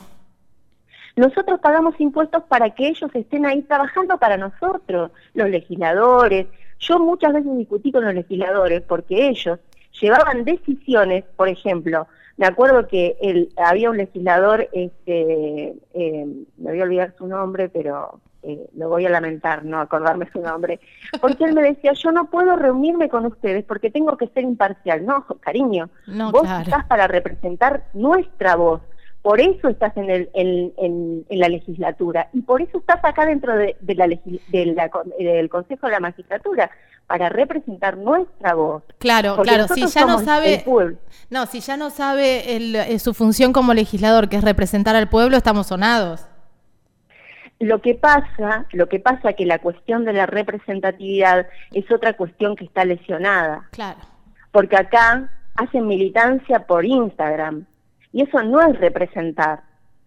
Nosotros 1.20 1.60
pagamos 1.60 2.00
impuestos 2.00 2.44
para 2.44 2.70
que 2.70 2.88
ellos 2.88 3.12
estén 3.14 3.46
ahí 3.46 3.62
trabajando 3.64 4.18
para 4.18 4.38
nosotros, 4.38 5.12
los 5.34 5.50
legisladores. 5.50 6.48
Yo 6.80 6.98
muchas 6.98 7.34
veces 7.34 7.58
discutí 7.58 7.92
con 7.92 8.06
los 8.06 8.14
legisladores 8.14 8.82
porque 8.84 9.28
ellos 9.28 9.60
llevaban 10.00 10.46
decisiones, 10.46 11.26
por 11.36 11.50
ejemplo, 11.50 12.08
me 12.38 12.46
acuerdo 12.46 12.88
que 12.88 13.18
el, 13.22 13.50
había 13.58 13.90
un 13.90 13.98
legislador, 13.98 14.70
este, 14.72 15.76
eh, 15.94 16.26
me 16.58 16.72
voy 16.72 16.80
a 16.80 16.84
olvidar 16.84 17.14
su 17.18 17.28
nombre, 17.28 17.68
pero 17.68 18.22
eh, 18.44 18.70
lo 18.78 18.88
voy 18.88 19.06
a 19.06 19.10
lamentar, 19.10 19.66
no 19.66 19.82
acordarme 19.82 20.32
su 20.32 20.40
nombre, 20.40 20.80
porque 21.20 21.44
él 21.44 21.54
me 21.54 21.64
decía, 21.64 21.92
yo 21.92 22.14
no 22.14 22.30
puedo 22.30 22.56
reunirme 22.56 23.10
con 23.10 23.26
ustedes 23.26 23.66
porque 23.66 23.92
tengo 23.92 24.16
que 24.16 24.28
ser 24.28 24.46
imparcial. 24.46 25.06
No, 25.06 25.26
cariño, 25.42 25.90
vos 26.32 26.48
estás 26.62 26.86
para 26.86 27.08
representar 27.08 27.84
nuestra 27.94 28.56
voz. 28.56 28.80
Por 29.22 29.42
eso 29.42 29.68
estás 29.68 29.96
en, 29.98 30.10
el, 30.10 30.30
en, 30.34 31.26
la 31.30 31.50
legislatura 31.50 32.30
y 32.34 32.42
por 32.42 32.62
eso 32.62 32.78
estás 32.78 33.04
acá 33.04 33.26
dentro 33.26 33.54
de, 33.56 33.76
la, 33.82 34.08
del 34.08 35.50
Consejo 35.50 35.88
de 35.88 35.92
la 35.92 36.00
Magistratura 36.00 36.72
para 37.06 37.28
representar 37.28 37.98
nuestra 37.98 38.54
voz. 38.54 38.84
Claro, 38.98 39.36
claro, 39.42 39.68
si 39.68 39.88
ya 39.88 40.06
no 40.06 40.20
sabe, 40.20 40.64
no, 41.30 41.48
si 41.48 41.60
ya 41.60 41.76
no 41.76 41.90
sabe 41.90 42.56
eh, 42.56 43.00
su 43.00 43.14
función 43.14 43.52
como 43.52 43.74
legislador, 43.74 44.30
que 44.30 44.38
es 44.38 44.44
representar 44.44 44.96
al 44.96 45.10
pueblo, 45.10 45.36
estamos 45.36 45.68
sonados. 45.68 46.26
Lo 47.60 47.82
que 47.82 47.96
pasa, 47.96 48.68
lo 48.72 48.88
que 48.88 49.00
pasa 49.00 49.34
que 49.34 49.46
la 49.46 49.60
cuestión 49.60 50.06
de 50.06 50.14
la 50.14 50.28
representatividad 50.28 51.48
es 51.74 51.92
otra 51.92 52.14
cuestión 52.14 52.56
que 52.56 52.64
está 52.64 52.86
lesionada. 52.86 53.68
Claro. 53.72 54.00
Porque 54.52 54.78
acá 54.78 55.30
hacen 55.56 55.88
militancia 55.88 56.68
por 56.68 56.86
Instagram 56.86 57.66
y 58.12 58.24
eso 58.24 58.42
no 58.44 58.62
es 58.62 58.80
representar. 58.80 59.64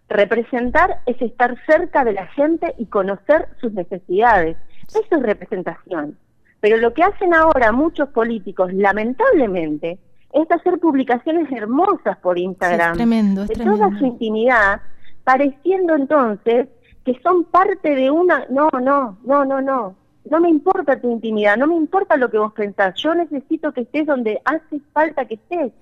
Representar 0.09 1.01
es 1.07 1.21
estar 1.23 1.57
cerca 1.67 2.05
de 2.05 2.13
la 2.13 2.27
gente 2.27 2.75
y 2.79 2.87
conocer 2.87 3.49
sus 3.61 3.73
necesidades. 3.73 4.57
Eso 4.89 5.17
es 5.17 5.23
representación. 5.23 6.19
Pero 6.61 6.77
lo 6.77 6.93
que 6.95 7.03
hacen 7.03 7.35
ahora 7.35 7.73
muchos 7.73 8.09
políticos, 8.11 8.73
lamentablemente, 8.73 9.99
es 10.33 10.51
hacer 10.51 10.79
publicaciones 10.79 11.51
hermosas 11.51 12.17
por 12.19 12.39
Instagram 12.39 12.95
tremendo, 12.95 13.47
de 13.47 13.55
toda 13.55 13.89
su 13.99 14.07
intimidad, 14.07 14.81
pareciendo 15.25 15.95
entonces 15.95 16.69
que 17.05 17.19
son 17.23 17.45
parte 17.45 17.95
de 17.95 18.11
una... 18.11 18.47
No, 18.49 18.69
no, 18.81 19.19
no, 19.25 19.45
no, 19.45 19.61
no. 19.61 19.97
No 20.31 20.41
me 20.41 20.49
importa 20.49 21.01
tu 21.01 21.11
intimidad, 21.11 21.57
no 21.57 21.67
me 21.67 21.75
importa 21.75 22.17
lo 22.17 22.31
que 22.31 22.39
vos 22.39 22.53
pensás. 22.53 22.95
Yo 22.95 23.13
necesito 23.15 23.73
que 23.73 23.81
estés 23.81 24.07
donde 24.07 24.41
hace 24.45 24.81
falta 24.93 25.25
que 25.25 25.35
estés. 25.35 25.73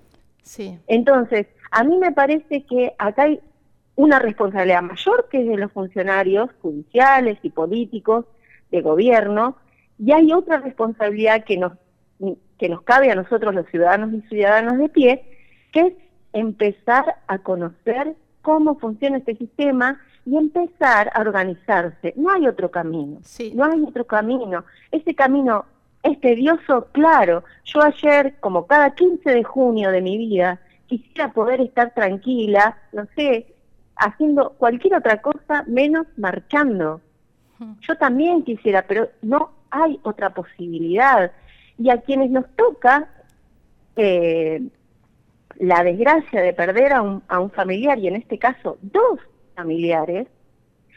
Sí. 0.41 0.79
Entonces, 0.87 1.45
a 1.71 1.83
mí 1.83 1.97
me 1.97 2.11
parece 2.11 2.63
que 2.65 2.93
acá 2.97 3.23
hay 3.23 3.39
una 3.95 4.19
responsabilidad 4.19 4.81
mayor 4.81 5.27
que 5.29 5.41
es 5.41 5.47
de 5.47 5.57
los 5.57 5.71
funcionarios 5.71 6.49
judiciales 6.61 7.37
y 7.43 7.49
políticos 7.49 8.25
de 8.71 8.81
gobierno, 8.81 9.57
y 9.97 10.11
hay 10.13 10.33
otra 10.33 10.57
responsabilidad 10.57 11.43
que 11.43 11.57
nos, 11.57 11.73
que 12.57 12.69
nos 12.69 12.81
cabe 12.81 13.11
a 13.11 13.15
nosotros 13.15 13.53
los 13.53 13.67
ciudadanos 13.67 14.13
y 14.13 14.21
ciudadanas 14.27 14.77
de 14.77 14.89
pie, 14.89 15.23
que 15.71 15.79
es 15.81 15.93
empezar 16.33 17.17
a 17.27 17.39
conocer 17.39 18.15
cómo 18.41 18.79
funciona 18.79 19.17
este 19.17 19.35
sistema 19.35 20.01
y 20.25 20.37
empezar 20.37 21.11
a 21.13 21.21
organizarse. 21.21 22.13
No 22.15 22.31
hay 22.31 22.47
otro 22.47 22.71
camino, 22.71 23.19
no 23.53 23.65
hay 23.65 23.83
otro 23.83 24.05
camino. 24.05 24.63
Ese 24.91 25.13
camino 25.13 25.65
es 26.03 26.19
tedioso, 26.19 26.87
claro. 26.91 27.43
Yo 27.65 27.81
ayer, 27.83 28.35
como 28.39 28.65
cada 28.65 28.95
15 28.95 29.29
de 29.29 29.43
junio 29.43 29.91
de 29.91 30.01
mi 30.01 30.17
vida, 30.17 30.59
quisiera 30.97 31.31
poder 31.31 31.61
estar 31.61 31.93
tranquila, 31.93 32.77
no 32.91 33.07
sé, 33.15 33.47
haciendo 33.95 34.51
cualquier 34.57 34.95
otra 34.95 35.21
cosa 35.21 35.63
menos 35.67 36.05
marchando. 36.17 37.01
Yo 37.81 37.95
también 37.97 38.43
quisiera, 38.43 38.85
pero 38.87 39.09
no 39.21 39.51
hay 39.69 39.99
otra 40.03 40.31
posibilidad. 40.31 41.31
Y 41.77 41.89
a 41.89 42.01
quienes 42.01 42.31
nos 42.31 42.45
toca 42.55 43.07
eh, 43.95 44.61
la 45.57 45.83
desgracia 45.83 46.41
de 46.41 46.53
perder 46.53 46.93
a 46.93 47.01
un, 47.01 47.23
a 47.27 47.39
un 47.39 47.51
familiar, 47.51 47.99
y 47.99 48.07
en 48.07 48.15
este 48.15 48.39
caso 48.39 48.77
dos 48.81 49.19
familiares, 49.55 50.27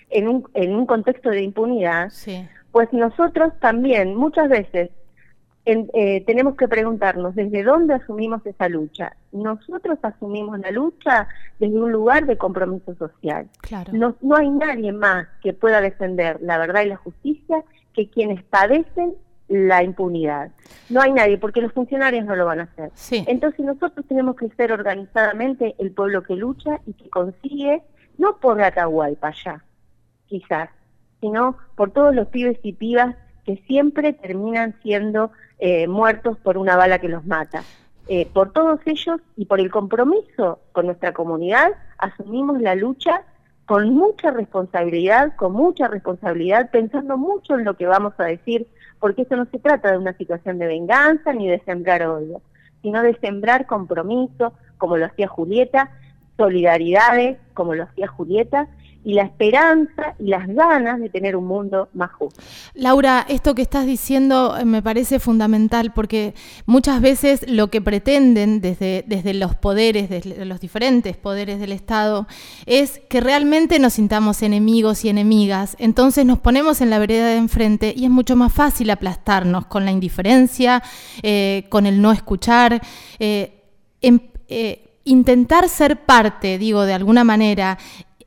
en 0.09 0.29
un, 0.29 0.49
en 0.55 0.75
un 0.75 0.87
contexto 0.87 1.31
de 1.31 1.43
impunidad, 1.43 2.09
sí 2.11 2.47
pues 2.75 2.93
nosotros 2.93 3.53
también 3.61 4.17
muchas 4.17 4.49
veces 4.49 4.91
eh, 5.65 6.25
tenemos 6.27 6.57
que 6.57 6.67
preguntarnos 6.67 7.37
desde 7.37 7.63
dónde 7.63 7.95
asumimos 7.95 8.45
esa 8.45 8.69
lucha. 8.69 9.17
Nosotros 9.35 9.99
asumimos 10.03 10.61
la 10.61 10.71
lucha 10.71 11.29
desde 11.59 11.77
un 11.77 11.91
lugar 11.91 12.25
de 12.25 12.39
compromiso 12.39 12.95
social. 12.95 13.49
Claro. 13.61 13.93
No, 13.93 14.17
no 14.21 14.37
hay 14.37 14.49
nadie 14.49 14.93
más 14.93 15.27
que 15.43 15.53
pueda 15.53 15.81
defender 15.81 16.39
la 16.41 16.57
verdad 16.57 16.83
y 16.83 16.89
la 16.89 16.97
justicia 16.97 17.65
que 17.93 18.09
quienes 18.09 18.45
padecen 18.45 19.15
la 19.49 19.83
impunidad. 19.83 20.53
No 20.89 21.03
hay 21.03 21.13
nadie, 21.13 21.37
porque 21.37 21.61
los 21.61 21.73
funcionarios 21.73 22.25
no 22.25 22.37
lo 22.37 22.47
van 22.47 22.61
a 22.61 22.63
hacer. 22.65 22.91
Sí. 22.95 23.25
Entonces 23.27 23.65
nosotros 23.65 24.07
tenemos 24.07 24.37
que 24.37 24.49
ser 24.51 24.73
organizadamente 24.73 25.75
el 25.79 25.93
pueblo 25.93 26.23
que 26.23 26.37
lucha 26.37 26.81
y 26.87 26.95
que 26.95 27.11
consigue, 27.11 27.83
no 28.17 28.39
por 28.39 28.63
Atahualpa 28.63 29.33
ya, 29.45 29.65
quizás, 30.27 30.71
sino 31.21 31.57
por 31.77 31.91
todos 31.91 32.15
los 32.15 32.29
pibes 32.29 32.59
y 32.63 32.73
pibas 32.73 33.17
que 33.45 33.57
siempre 33.67 34.13
terminan 34.13 34.77
siendo 34.83 35.33
eh, 35.59 35.87
muertos 35.87 36.39
por 36.39 36.57
una 36.57 36.77
bala 36.77 36.99
que 36.99 37.09
los 37.09 37.27
mata. 37.27 37.63
Eh, 38.07 38.29
por 38.33 38.53
todos 38.53 38.81
ellos 38.85 39.21
y 39.37 39.47
por 39.47 39.61
el 39.61 39.71
compromiso 39.71 40.59
con 40.73 40.87
nuestra 40.87 41.15
comunidad, 41.15 41.73
asumimos 41.97 42.61
la 42.61 42.75
lucha 42.75 43.23
con 43.65 43.95
mucha 43.95 44.31
responsabilidad, 44.31 45.35
con 45.37 45.53
mucha 45.53 45.89
responsabilidad, 45.89 46.71
pensando 46.71 47.17
mucho 47.17 47.55
en 47.55 47.65
lo 47.65 47.79
que 47.79 47.87
vamos 47.87 48.13
a 48.19 48.25
decir, 48.25 48.67
porque 49.01 49.23
esto 49.23 49.37
no 49.37 49.47
se 49.47 49.59
trata 49.59 49.91
de 49.91 49.99
una 49.99 50.13
situación 50.19 50.59
de 50.59 50.67
venganza 50.67 51.33
ni 51.33 51.49
de 51.49 51.61
sembrar 51.61 52.07
odio. 52.07 52.43
sino 52.83 53.01
de 53.01 53.17
sembrar 53.21 53.65
compromiso, 53.65 54.53
como 54.77 54.99
lo 54.99 55.07
hacía 55.07 55.27
Julieta, 55.27 55.91
solidaridades, 56.37 57.39
como 57.55 57.75
lo 57.75 57.85
hacía 57.85 58.07
Julieta, 58.09 58.69
y 59.05 59.13
la 59.13 59.23
esperanza 59.23 60.15
y 60.19 60.29
las 60.29 60.49
ganas 60.49 60.99
de 60.99 61.11
tener 61.11 61.37
un 61.37 61.47
mundo 61.47 61.89
más 61.93 62.11
justo. 62.13 62.41
Laura, 62.73 63.27
esto 63.29 63.55
que 63.55 63.63
estás 63.63 63.85
diciendo 63.85 64.57
eh, 64.57 64.65
me 64.65 64.83
parece 64.83 65.21
fundamental 65.21 65.93
porque 65.93 66.35
muchas 66.65 67.01
veces 67.03 67.45
lo 67.49 67.69
que 67.69 67.83
pretenden 67.83 68.63
desde, 68.63 69.05
desde 69.07 69.35
los 69.35 69.55
poderes, 69.55 70.09
desde 70.09 70.45
los 70.47 70.59
diferentes 70.59 71.17
poderes 71.19 71.61
del 71.61 71.73
Estado, 71.73 72.27
es 72.65 73.01
que 73.11 73.21
realmente 73.21 73.79
nos 73.79 73.93
sintamos 73.93 74.43
enemigos 74.43 75.05
y 75.05 75.11
enemigas. 75.11 75.77
Entonces 75.79 76.25
nos 76.25 76.39
ponemos 76.39 76.81
en 76.81 76.89
la 76.89 76.99
vereda 76.99 77.29
de 77.29 77.37
enfrente 77.37 77.93
y 77.95 78.05
es 78.05 78.11
mucho 78.11 78.37
más 78.37 78.53
fácil 78.53 78.89
aplastarnos 78.91 79.67
con 79.67 79.85
la 79.85 79.91
indiferencia, 79.91 80.83
eh, 81.23 81.67
con 81.69 81.85
el 81.85 82.01
no 82.01 82.11
escuchar. 82.11 82.81
Eh, 83.19 83.61
em, 84.01 84.19
intentar 85.05 85.69
ser 85.69 86.05
parte, 86.05 86.59
digo, 86.59 86.85
de 86.85 86.95
alguna 86.95 87.25
manera, 87.25 87.79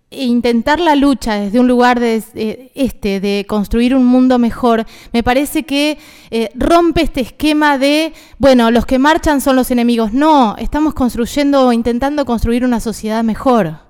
e 0.10 0.24
intentar 0.24 0.80
la 0.80 0.96
lucha 0.96 1.36
desde 1.36 1.60
un 1.60 1.68
lugar 1.68 2.00
de 2.00 2.24
eh, 2.36 2.72
este, 2.76 3.20
de 3.20 3.46
construir 3.48 3.94
un 3.94 4.06
mundo 4.06 4.40
mejor, 4.40 4.86
me 5.12 5.22
parece 5.22 5.64
que 5.64 5.98
eh, 6.32 6.50
rompe 6.56 7.02
este 7.02 7.20
esquema 7.22 7.78
de, 7.78 8.14
bueno, 8.38 8.72
los 8.72 8.86
que 8.86 9.00
marchan 9.00 9.42
son 9.42 9.58
los 9.58 9.70
enemigos. 9.70 10.14
No, 10.14 10.56
estamos 10.58 10.94
construyendo 10.94 11.68
o 11.68 11.74
intentando 11.74 12.26
construir 12.26 12.64
una 12.64 12.80
sociedad 12.80 13.24
mejor. 13.24 13.88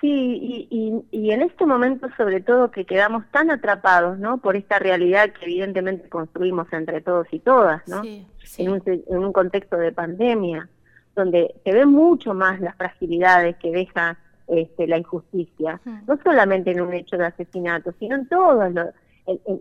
Sí, 0.00 0.68
y, 0.70 1.30
en 1.30 1.42
este 1.42 1.66
momento 1.66 2.08
sobre 2.16 2.40
todo 2.40 2.70
que 2.70 2.86
quedamos 2.86 3.24
tan 3.30 3.50
atrapados, 3.50 4.18
¿no? 4.18 4.38
Por 4.38 4.56
esta 4.56 4.78
realidad 4.78 5.30
que 5.32 5.44
evidentemente 5.44 6.08
construimos 6.08 6.72
entre 6.72 7.00
todos 7.00 7.26
y 7.32 7.38
todas, 7.40 7.86
¿no? 7.86 8.02
En, 8.04 8.70
un, 8.70 8.82
en 8.86 9.18
un 9.18 9.32
contexto 9.32 9.76
de 9.76 9.92
pandemia, 9.92 10.68
donde 11.14 11.54
se 11.64 11.72
ven 11.72 11.90
mucho 11.90 12.32
más 12.32 12.60
las 12.60 12.76
fragilidades 12.76 13.56
que 13.56 13.70
deja 13.70 14.16
este, 14.48 14.86
la 14.86 14.98
injusticia, 14.98 15.80
no 16.06 16.18
solamente 16.22 16.70
en 16.70 16.80
un 16.80 16.94
hecho 16.94 17.16
de 17.16 17.26
asesinato, 17.26 17.92
sino 17.98 18.16
en 18.16 18.28
todo, 18.28 18.62
en, 18.64 18.76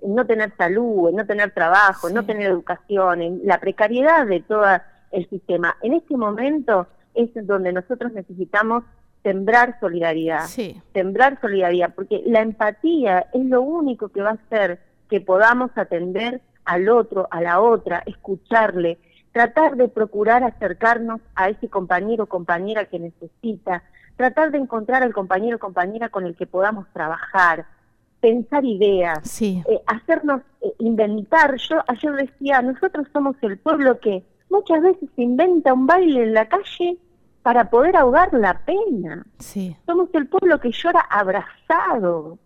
no 0.08 0.26
tener 0.26 0.56
salud, 0.56 1.10
en 1.10 1.16
no 1.18 1.26
tener 1.26 1.52
trabajo, 1.52 2.08
en 2.08 2.16
no 2.16 2.26
tener 2.26 2.50
educación, 2.50 3.22
en 3.22 3.42
la 3.44 3.60
precariedad 3.60 4.26
de 4.26 4.42
todo 4.42 4.66
el 5.12 5.30
sistema. 5.30 5.76
En 5.82 5.94
este 5.94 6.16
momento 6.16 6.88
es 7.14 7.30
donde 7.46 7.74
nosotros 7.74 8.14
necesitamos 8.14 8.84
sembrar 9.24 9.78
solidaridad, 9.80 10.46
sembrar 10.94 11.40
solidaridad, 11.42 11.94
porque 11.94 12.24
la 12.26 12.42
empatía 12.42 13.28
es 13.34 13.46
lo 13.46 13.62
único 13.62 14.10
que 14.10 14.22
va 14.22 14.30
a 14.30 14.34
hacer 14.34 14.80
que 15.10 15.20
podamos 15.20 15.72
atender 15.76 16.42
al 16.64 16.90
otro, 16.90 17.28
a 17.32 17.42
la 17.42 17.60
otra, 17.60 18.04
escucharle, 18.06 19.00
tratar 19.32 19.76
de 19.76 19.88
procurar 19.88 20.44
acercarnos 20.44 21.22
a 21.36 21.50
ese 21.50 21.70
compañero 21.70 22.26
o 22.26 22.28
compañera 22.28 22.86
que 22.86 23.00
necesita, 23.00 23.84
tratar 24.18 24.52
de 24.52 24.58
encontrar 24.58 25.04
al 25.04 25.14
compañero 25.14 25.56
o 25.56 25.60
compañera 25.60 26.10
con 26.10 26.26
el 26.26 26.36
que 26.36 26.48
podamos 26.48 26.88
trabajar, 26.92 27.66
pensar 28.20 28.66
ideas, 28.66 29.42
eh, 29.42 29.64
hacernos 29.86 30.42
eh, 30.62 30.74
inventar. 30.80 31.56
Yo 31.58 31.78
ayer 31.88 32.14
decía, 32.14 32.62
nosotros 32.62 33.08
somos 33.14 33.36
el 33.42 33.58
pueblo 33.58 34.00
que 34.00 34.26
muchas 34.50 34.82
veces 34.82 35.10
inventa 35.16 35.74
un 35.74 35.86
baile 35.86 36.24
en 36.24 36.34
la 36.34 36.50
calle 36.50 36.98
para 37.44 37.70
poder 37.70 37.96
ahogar 37.96 38.34
la 38.34 38.60
pena. 38.66 39.26
Somos 39.86 40.10
el 40.14 40.28
pueblo 40.28 40.60
que 40.60 40.72
llora 40.72 41.00
abrazado. 41.00 42.40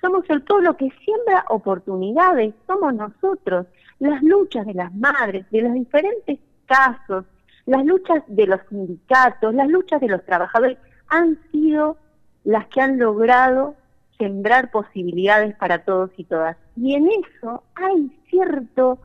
Somos 0.00 0.24
el 0.30 0.42
pueblo 0.42 0.76
que 0.76 0.88
siembra 1.04 1.44
oportunidades. 1.50 2.54
Somos 2.66 2.94
nosotros. 2.94 3.66
Las 3.98 4.22
luchas 4.22 4.64
de 4.64 4.74
las 4.74 4.94
madres, 4.94 5.44
de 5.50 5.62
los 5.62 5.74
diferentes 5.74 6.38
casos, 6.66 7.24
las 7.66 7.84
luchas 7.84 8.22
de 8.28 8.46
los 8.46 8.60
sindicatos, 8.70 9.52
las 9.54 9.68
luchas 9.68 10.00
de 10.00 10.08
los 10.08 10.24
trabajadores 10.24 10.78
han 11.08 11.38
sido 11.50 11.96
las 12.44 12.66
que 12.68 12.80
han 12.80 12.98
logrado 12.98 13.74
sembrar 14.18 14.70
posibilidades 14.70 15.54
para 15.56 15.84
todos 15.84 16.10
y 16.16 16.24
todas. 16.24 16.56
Y 16.76 16.94
en 16.94 17.08
eso 17.08 17.62
hay 17.74 18.10
cierto 18.28 18.98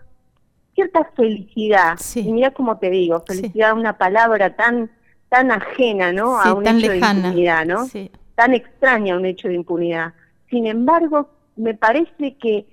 cierta 0.73 1.03
felicidad. 1.15 1.99
Y 2.15 2.31
mira 2.31 2.51
como 2.51 2.77
te 2.77 2.89
digo, 2.89 3.21
felicidad 3.27 3.69
es 3.71 3.75
una 3.75 3.97
palabra 3.97 4.55
tan 4.55 4.89
tan 5.29 5.51
ajena, 5.51 6.11
¿no? 6.11 6.39
a 6.39 6.53
un 6.53 6.67
hecho 6.67 6.91
de 6.91 6.97
impunidad, 6.97 7.65
¿no? 7.65 7.87
Tan 8.35 8.53
extraña 8.53 9.15
a 9.15 9.17
un 9.17 9.25
hecho 9.25 9.47
de 9.47 9.55
impunidad. 9.55 10.13
Sin 10.49 10.67
embargo, 10.67 11.29
me 11.55 11.73
parece 11.73 12.35
que 12.37 12.67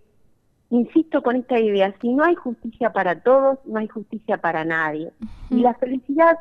insisto 0.69 1.23
con 1.23 1.37
esta 1.37 1.59
idea, 1.59 1.95
si 2.01 2.13
no 2.13 2.25
hay 2.25 2.35
justicia 2.35 2.93
para 2.93 3.21
todos, 3.21 3.59
no 3.65 3.79
hay 3.79 3.89
justicia 3.89 4.39
para 4.39 4.65
nadie. 4.65 5.11
Y 5.51 5.57
la 5.57 5.75
felicidad 5.75 6.39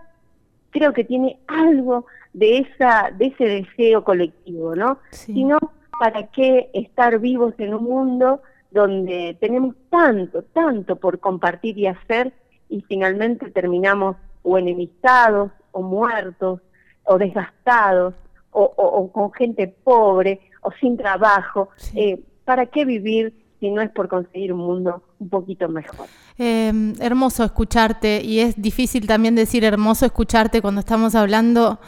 creo 0.71 0.93
que 0.93 1.03
tiene 1.03 1.39
algo 1.47 2.05
de 2.33 2.59
esa 2.59 3.11
de 3.11 3.27
ese 3.27 3.45
deseo 3.45 4.03
colectivo, 4.03 4.75
¿no? 4.75 4.99
Si 5.11 5.43
no, 5.43 5.57
¿para 5.99 6.27
qué 6.27 6.69
estar 6.73 7.19
vivos 7.19 7.53
en 7.57 7.73
un 7.73 7.83
mundo 7.83 8.41
donde 8.71 9.35
tenemos 9.39 9.75
tanto, 9.89 10.43
tanto 10.43 10.95
por 10.95 11.19
compartir 11.19 11.77
y 11.77 11.87
hacer 11.87 12.33
y 12.69 12.81
finalmente 12.81 13.49
terminamos 13.49 14.15
o 14.43 14.57
enemistados 14.57 15.51
o 15.71 15.81
muertos 15.81 16.61
o 17.03 17.17
desgastados 17.17 18.13
o, 18.51 19.11
con 19.11 19.31
gente 19.33 19.67
pobre 19.67 20.39
o 20.61 20.71
sin 20.79 20.97
trabajo? 20.97 21.69
Eh, 21.95 22.19
¿Para 22.45 22.67
qué 22.67 22.85
vivir 22.85 23.33
si 23.59 23.69
no 23.69 23.81
es 23.81 23.89
por 23.91 24.07
conseguir 24.07 24.53
un 24.53 24.59
mundo 24.59 25.03
un 25.19 25.29
poquito 25.29 25.67
mejor. 25.67 26.07
Em, 26.37 26.93
hermoso 26.99 27.43
escucharte 27.43 28.23
y 28.23 28.39
es 28.39 28.61
difícil 28.61 29.05
también 29.05 29.35
decir 29.35 29.63
hermoso 29.63 30.05
escucharte 30.05 30.61
cuando 30.61 30.79
estamos 30.79 31.15
hablando 31.15 31.79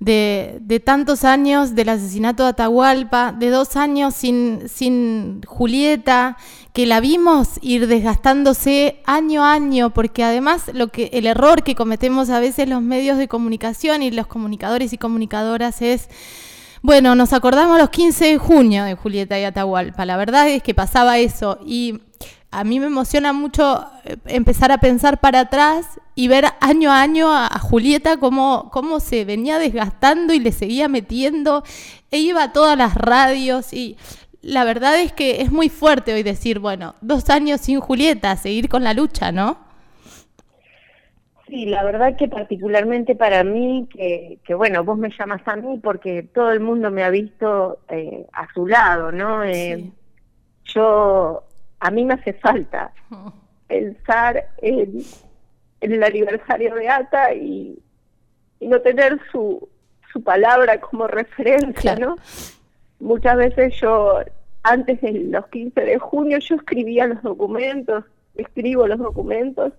de, 0.00 0.82
tantos 0.84 1.24
años 1.24 1.74
del 1.74 1.90
asesinato 1.90 2.44
de 2.44 2.48
Atahualpa, 2.50 3.32
de 3.32 3.50
dos 3.50 3.76
años 3.76 4.14
sin, 4.14 4.68
sin 4.68 5.42
Julieta, 5.42 6.38
que 6.72 6.86
la 6.86 7.00
vimos 7.00 7.58
ir 7.60 7.86
desgastándose 7.86 9.00
año 9.04 9.44
a 9.44 9.52
año, 9.52 9.90
porque 9.90 10.24
además 10.24 10.70
lo 10.72 10.88
que, 10.88 11.10
el 11.12 11.26
error 11.26 11.62
que 11.62 11.74
cometemos 11.74 12.30
a 12.30 12.40
veces 12.40 12.68
los 12.68 12.80
medios 12.80 13.18
de 13.18 13.28
comunicación 13.28 14.02
y 14.02 14.10
los 14.10 14.26
comunicadores 14.26 14.92
y 14.92 14.98
comunicadoras 14.98 15.82
es 15.82 16.08
bueno, 16.82 17.14
nos 17.14 17.32
acordamos 17.32 17.78
los 17.78 17.90
15 17.90 18.24
de 18.26 18.38
junio 18.38 18.84
de 18.84 18.94
Julieta 18.94 19.38
y 19.38 19.44
Atahualpa. 19.44 20.06
La 20.06 20.16
verdad 20.16 20.48
es 20.48 20.62
que 20.62 20.74
pasaba 20.74 21.18
eso 21.18 21.58
y 21.64 22.00
a 22.50 22.64
mí 22.64 22.80
me 22.80 22.86
emociona 22.86 23.32
mucho 23.32 23.86
eh, 24.04 24.16
empezar 24.26 24.72
a 24.72 24.78
pensar 24.78 25.20
para 25.20 25.40
atrás 25.40 26.00
y 26.14 26.28
ver 26.28 26.46
año 26.60 26.90
a 26.90 27.02
año 27.02 27.32
a, 27.32 27.48
Julieta 27.58 28.16
cómo, 28.16 28.70
cómo 28.72 28.98
se 28.98 29.24
venía 29.24 29.58
desgastando 29.58 30.32
y 30.32 30.40
le 30.40 30.52
seguía 30.52 30.88
metiendo. 30.88 31.64
E 32.10 32.18
iba 32.18 32.44
a 32.44 32.52
todas 32.52 32.76
las 32.76 32.94
radios 32.94 33.72
y 33.72 33.96
la 34.42 34.64
verdad 34.64 34.98
es 34.98 35.12
que 35.12 35.42
es 35.42 35.52
muy 35.52 35.68
fuerte 35.68 36.14
hoy 36.14 36.22
decir, 36.22 36.58
bueno, 36.58 36.94
dos 37.00 37.30
años 37.30 37.60
sin 37.60 37.78
Julieta, 37.80 38.36
seguir 38.36 38.68
con 38.68 38.84
la 38.84 38.94
lucha, 38.94 39.32
¿no? 39.32 39.69
Sí, 41.50 41.66
la 41.66 41.82
verdad 41.82 42.14
que 42.16 42.28
particularmente 42.28 43.16
para 43.16 43.42
mí, 43.42 43.88
que, 43.92 44.38
que, 44.44 44.54
bueno, 44.54 44.84
vos 44.84 44.96
me 44.96 45.10
llamas 45.10 45.42
a 45.46 45.56
mí 45.56 45.80
porque 45.82 46.22
todo 46.22 46.52
el 46.52 46.60
mundo 46.60 46.92
me 46.92 47.02
ha 47.02 47.10
visto 47.10 47.80
eh, 47.88 48.24
a 48.32 48.46
su 48.54 48.68
lado, 48.68 49.10
¿no? 49.10 49.42
Eh, 49.42 49.90
yo, 50.66 51.42
a 51.80 51.90
mí 51.90 52.04
me 52.04 52.14
hace 52.14 52.34
falta 52.34 52.92
pensar 53.66 54.48
en, 54.58 55.02
el 55.80 56.02
aniversario 56.04 56.72
de 56.76 56.88
ATA 56.88 57.34
y, 57.34 57.76
no 58.60 58.80
tener 58.82 59.18
su, 59.32 59.68
su 60.12 60.22
palabra 60.22 60.80
como 60.80 61.08
referencia, 61.08 61.96
¿no? 61.96 62.14
Muchas 63.00 63.36
veces 63.36 63.74
yo, 63.80 64.20
antes 64.62 65.00
de 65.00 65.12
los 65.14 65.48
15 65.48 65.80
de 65.80 65.98
junio, 65.98 66.38
yo 66.38 66.54
escribía 66.54 67.08
los 67.08 67.22
documentos, 67.22 68.04
escribo 68.36 68.86
los 68.86 68.98
documentos 68.98 69.72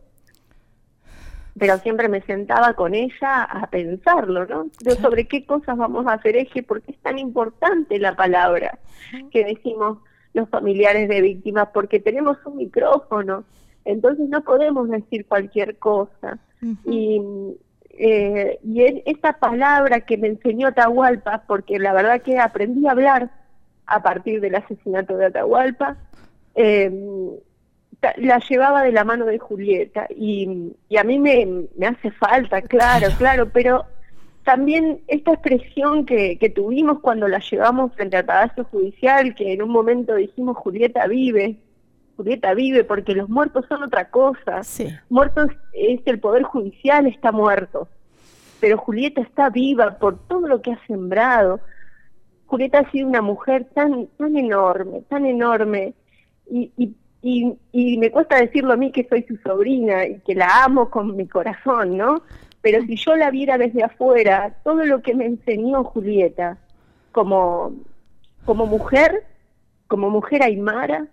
pero 1.58 1.78
siempre 1.80 2.08
me 2.08 2.22
sentaba 2.22 2.74
con 2.74 2.94
ella 2.94 3.44
a 3.44 3.68
pensarlo, 3.68 4.46
¿no? 4.46 4.68
De 4.84 4.96
sobre 4.96 5.28
qué 5.28 5.46
cosas 5.46 5.78
vamos 5.78 6.08
a 6.08 6.14
hacer 6.14 6.36
eje, 6.36 6.64
porque 6.64 6.92
es 6.92 6.98
tan 7.00 7.20
importante 7.20 8.00
la 8.00 8.16
palabra 8.16 8.80
que 9.32 9.44
decimos 9.44 10.00
los 10.34 10.50
familiares 10.50 11.10
de 11.10 11.22
víctimas, 11.22 11.70
porque 11.74 12.00
tenemos 12.00 12.38
un 12.46 12.58
micrófono, 12.58 13.44
entonces 13.84 14.30
no 14.30 14.44
podemos 14.44 14.90
decir 14.90 15.26
cualquier 15.26 15.78
cosa. 15.78 16.40
Y, 16.86 17.22
eh, 17.90 18.60
y 18.64 18.84
esa 19.06 19.34
palabra 19.34 20.02
que 20.02 20.18
me 20.18 20.28
enseñó 20.28 20.68
Atahualpa, 20.68 21.44
porque 21.48 21.80
la 21.80 21.92
verdad 21.92 22.22
que 22.22 22.38
aprendí 22.40 22.88
a 22.88 22.92
hablar 22.92 23.32
a 23.88 24.02
partir 24.02 24.40
del 24.40 24.56
asesinato 24.56 25.18
de 25.18 25.26
Atahualpa, 25.26 25.98
eh, 26.56 26.92
la 28.18 28.40
llevaba 28.40 28.84
de 28.84 28.92
la 28.92 29.04
mano 29.04 29.26
de 29.26 29.38
Julieta 29.38 30.08
y, 30.10 30.74
a 30.98 31.04
mí 31.04 31.20
me, 31.20 31.68
hace 31.86 32.12
falta, 32.12 32.62
claro, 32.62 33.08
claro, 33.18 33.50
pero 33.54 33.86
también 34.44 35.02
esta 35.08 35.34
expresión 35.34 36.06
que, 36.06 36.38
que 36.40 36.50
tuvimos 36.50 37.00
cuando 37.00 37.28
la 37.28 37.40
llevamos 37.40 37.94
frente 37.94 38.18
al 38.18 38.26
Palacio 38.26 38.64
Judicial, 38.66 39.36
que 39.36 39.54
en 39.54 39.62
un 39.62 39.70
momento 39.70 40.16
dijimos 40.16 40.58
Julieta 40.58 41.06
vive, 41.06 41.58
Julieta 42.18 42.54
vive 42.54 42.84
porque 42.84 43.16
los 43.16 43.30
muertos 43.30 43.66
son 43.68 43.84
otra 43.84 44.10
cosa. 44.10 44.62
Muertos 45.10 45.50
es 45.74 46.02
el 46.06 46.20
poder 46.20 46.44
judicial 46.44 47.08
está 47.08 47.32
muerto, 47.32 47.88
pero 48.60 48.78
Julieta 48.78 49.22
está 49.22 49.50
viva 49.50 49.98
por 49.98 50.20
todo 50.28 50.48
lo 50.48 50.62
que 50.62 50.72
ha 50.72 50.88
sembrado. 50.88 51.60
Julieta 52.46 52.80
ha 52.80 52.92
sido 52.92 53.08
una 53.08 53.22
mujer 53.22 53.66
tan 53.74 54.08
tan 54.18 54.36
enorme, 54.36 55.02
tan 55.10 55.26
enorme 55.26 55.94
y, 56.50 56.72
y, 56.78 56.96
y, 57.22 57.54
y 57.72 57.98
me 57.98 58.12
cuesta 58.12 58.38
decirlo 58.38 58.74
a 58.74 58.78
mí 58.78 58.92
que 58.92 59.08
soy 59.08 59.24
su 59.24 59.38
sobrina 59.38 60.06
y 60.06 60.20
que 60.20 60.36
la 60.36 60.64
amo 60.64 60.90
con 60.90 61.16
mi 61.16 61.28
corazón, 61.28 61.98
¿no? 61.98 62.24
Pero 62.62 62.82
si 62.84 62.96
yo 62.96 63.16
la 63.16 63.32
viera 63.32 63.58
desde 63.58 63.84
afuera, 63.84 64.56
todo 64.64 64.86
lo 64.86 65.02
que 65.02 65.16
me 65.16 65.26
enseñó 65.26 65.84
Julieta 65.84 66.58
como, 67.12 67.74
como 68.46 68.66
mujer, 68.66 69.26
como 69.88 70.10
mujer 70.10 70.44
aymara, 70.44 71.08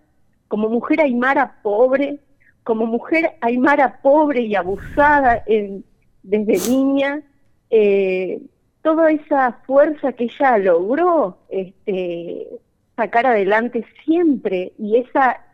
como 0.49 0.69
mujer 0.69 1.01
aymara 1.01 1.57
pobre, 1.63 2.21
como 2.65 2.87
mujer 2.87 3.37
aymara 3.41 4.01
pobre 4.03 4.43
y 4.43 4.55
abusada 4.55 5.43
en, 5.47 5.85
desde 6.23 6.71
niña, 6.71 7.23
eh, 7.71 8.41
toda 8.83 9.11
esa 9.11 9.53
fuerza 9.67 10.13
que 10.13 10.25
ella 10.25 10.59
logró 10.59 11.39
este, 11.49 12.47
sacar 12.97 13.27
adelante 13.27 13.85
siempre 14.05 14.73
y 14.79 14.97
esa, 14.99 15.45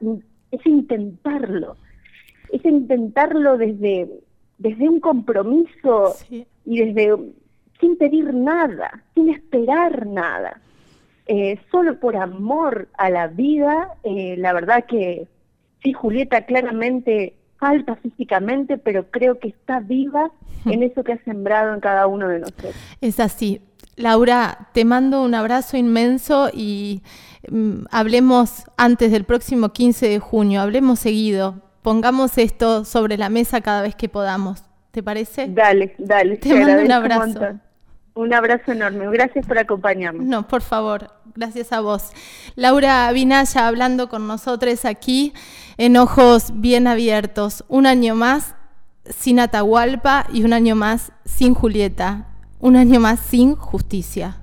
es 0.55 0.67
intentarlo, 0.67 1.77
es 2.51 2.65
intentarlo 2.65 3.57
desde 3.59 4.09
desde 4.59 4.89
un 4.89 5.01
compromiso 5.01 6.15
y 6.31 6.79
desde 6.79 7.17
sin 7.81 7.97
pedir 7.97 8.33
nada, 8.33 9.03
sin 9.15 9.31
esperar 9.31 10.07
nada, 10.07 10.61
eh, 11.27 11.59
solo 11.71 11.99
por 11.99 12.17
amor 12.17 12.89
a 12.97 13.11
la 13.11 13.27
vida, 13.27 13.95
eh, 14.05 14.37
la 14.39 14.53
verdad 14.53 14.85
que 14.87 15.27
sí, 15.83 15.93
Julieta 15.93 16.47
claramente 16.47 17.35
falta 17.59 17.97
físicamente, 17.97 18.79
pero 18.79 19.11
creo 19.11 19.39
que 19.39 19.49
está 19.49 19.81
viva 19.81 20.31
en 20.67 20.83
eso 20.83 21.03
que 21.03 21.13
ha 21.13 21.25
sembrado 21.25 21.75
en 21.75 21.81
cada 21.81 22.07
uno 22.07 22.29
de 22.29 22.41
nosotros. 22.41 22.75
Es 23.01 23.21
así. 23.21 23.61
Laura, 23.97 24.69
te 24.73 24.85
mando 24.85 25.23
un 25.23 25.35
abrazo 25.35 25.77
inmenso 25.77 26.51
y 26.53 27.03
mm, 27.49 27.85
hablemos 27.91 28.65
antes 28.77 29.13
del 29.13 29.25
próximo 29.25 29.73
15 29.73 30.09
de 30.09 30.19
junio, 30.19 30.61
hablemos 30.61 30.99
seguido, 30.99 31.63
pongamos 31.83 32.39
esto 32.39 32.85
sobre 32.85 33.17
la 33.17 33.29
mesa 33.29 33.61
cada 33.61 33.83
vez 33.83 33.95
que 33.95 34.09
podamos. 34.09 34.65
¿Te 34.91 35.03
parece? 35.03 35.49
Dale, 35.49 35.95
dale. 35.99 36.37
Te, 36.37 36.55
mando 36.55 36.83
un 36.83 36.93
abrazo. 36.93 37.41
Un, 38.15 38.33
abrazo 38.33 38.71
enorme. 38.71 39.11
Gracias 39.11 39.45
por 39.45 39.59
acompañarnos. 39.59 40.25
No, 40.25 40.47
por 40.47 40.63
favor. 40.63 41.11
Gracias 41.35 41.73
a 41.73 41.81
vos. 41.81 42.11
Laura 42.55 43.11
Vinaya 43.11 43.67
hablando 43.67 44.09
con 44.09 44.29
nosotros 44.29 44.85
aquí 44.85 45.35
en 45.79 45.97
Ojos 45.97 46.53
Bien 46.55 46.87
Abiertos. 46.87 47.65
Un 47.67 47.87
año 47.87 48.15
más 48.15 48.55
sin 49.11 49.41
Atahualpa 49.41 50.27
y 50.33 50.45
un 50.45 50.53
año 50.53 50.77
más 50.77 51.11
sin 51.25 51.55
Julieta. 51.55 52.29
Un 52.65 52.77
año 52.77 52.99
más 52.99 53.21
sin 53.21 53.57
justicia. 53.57 54.39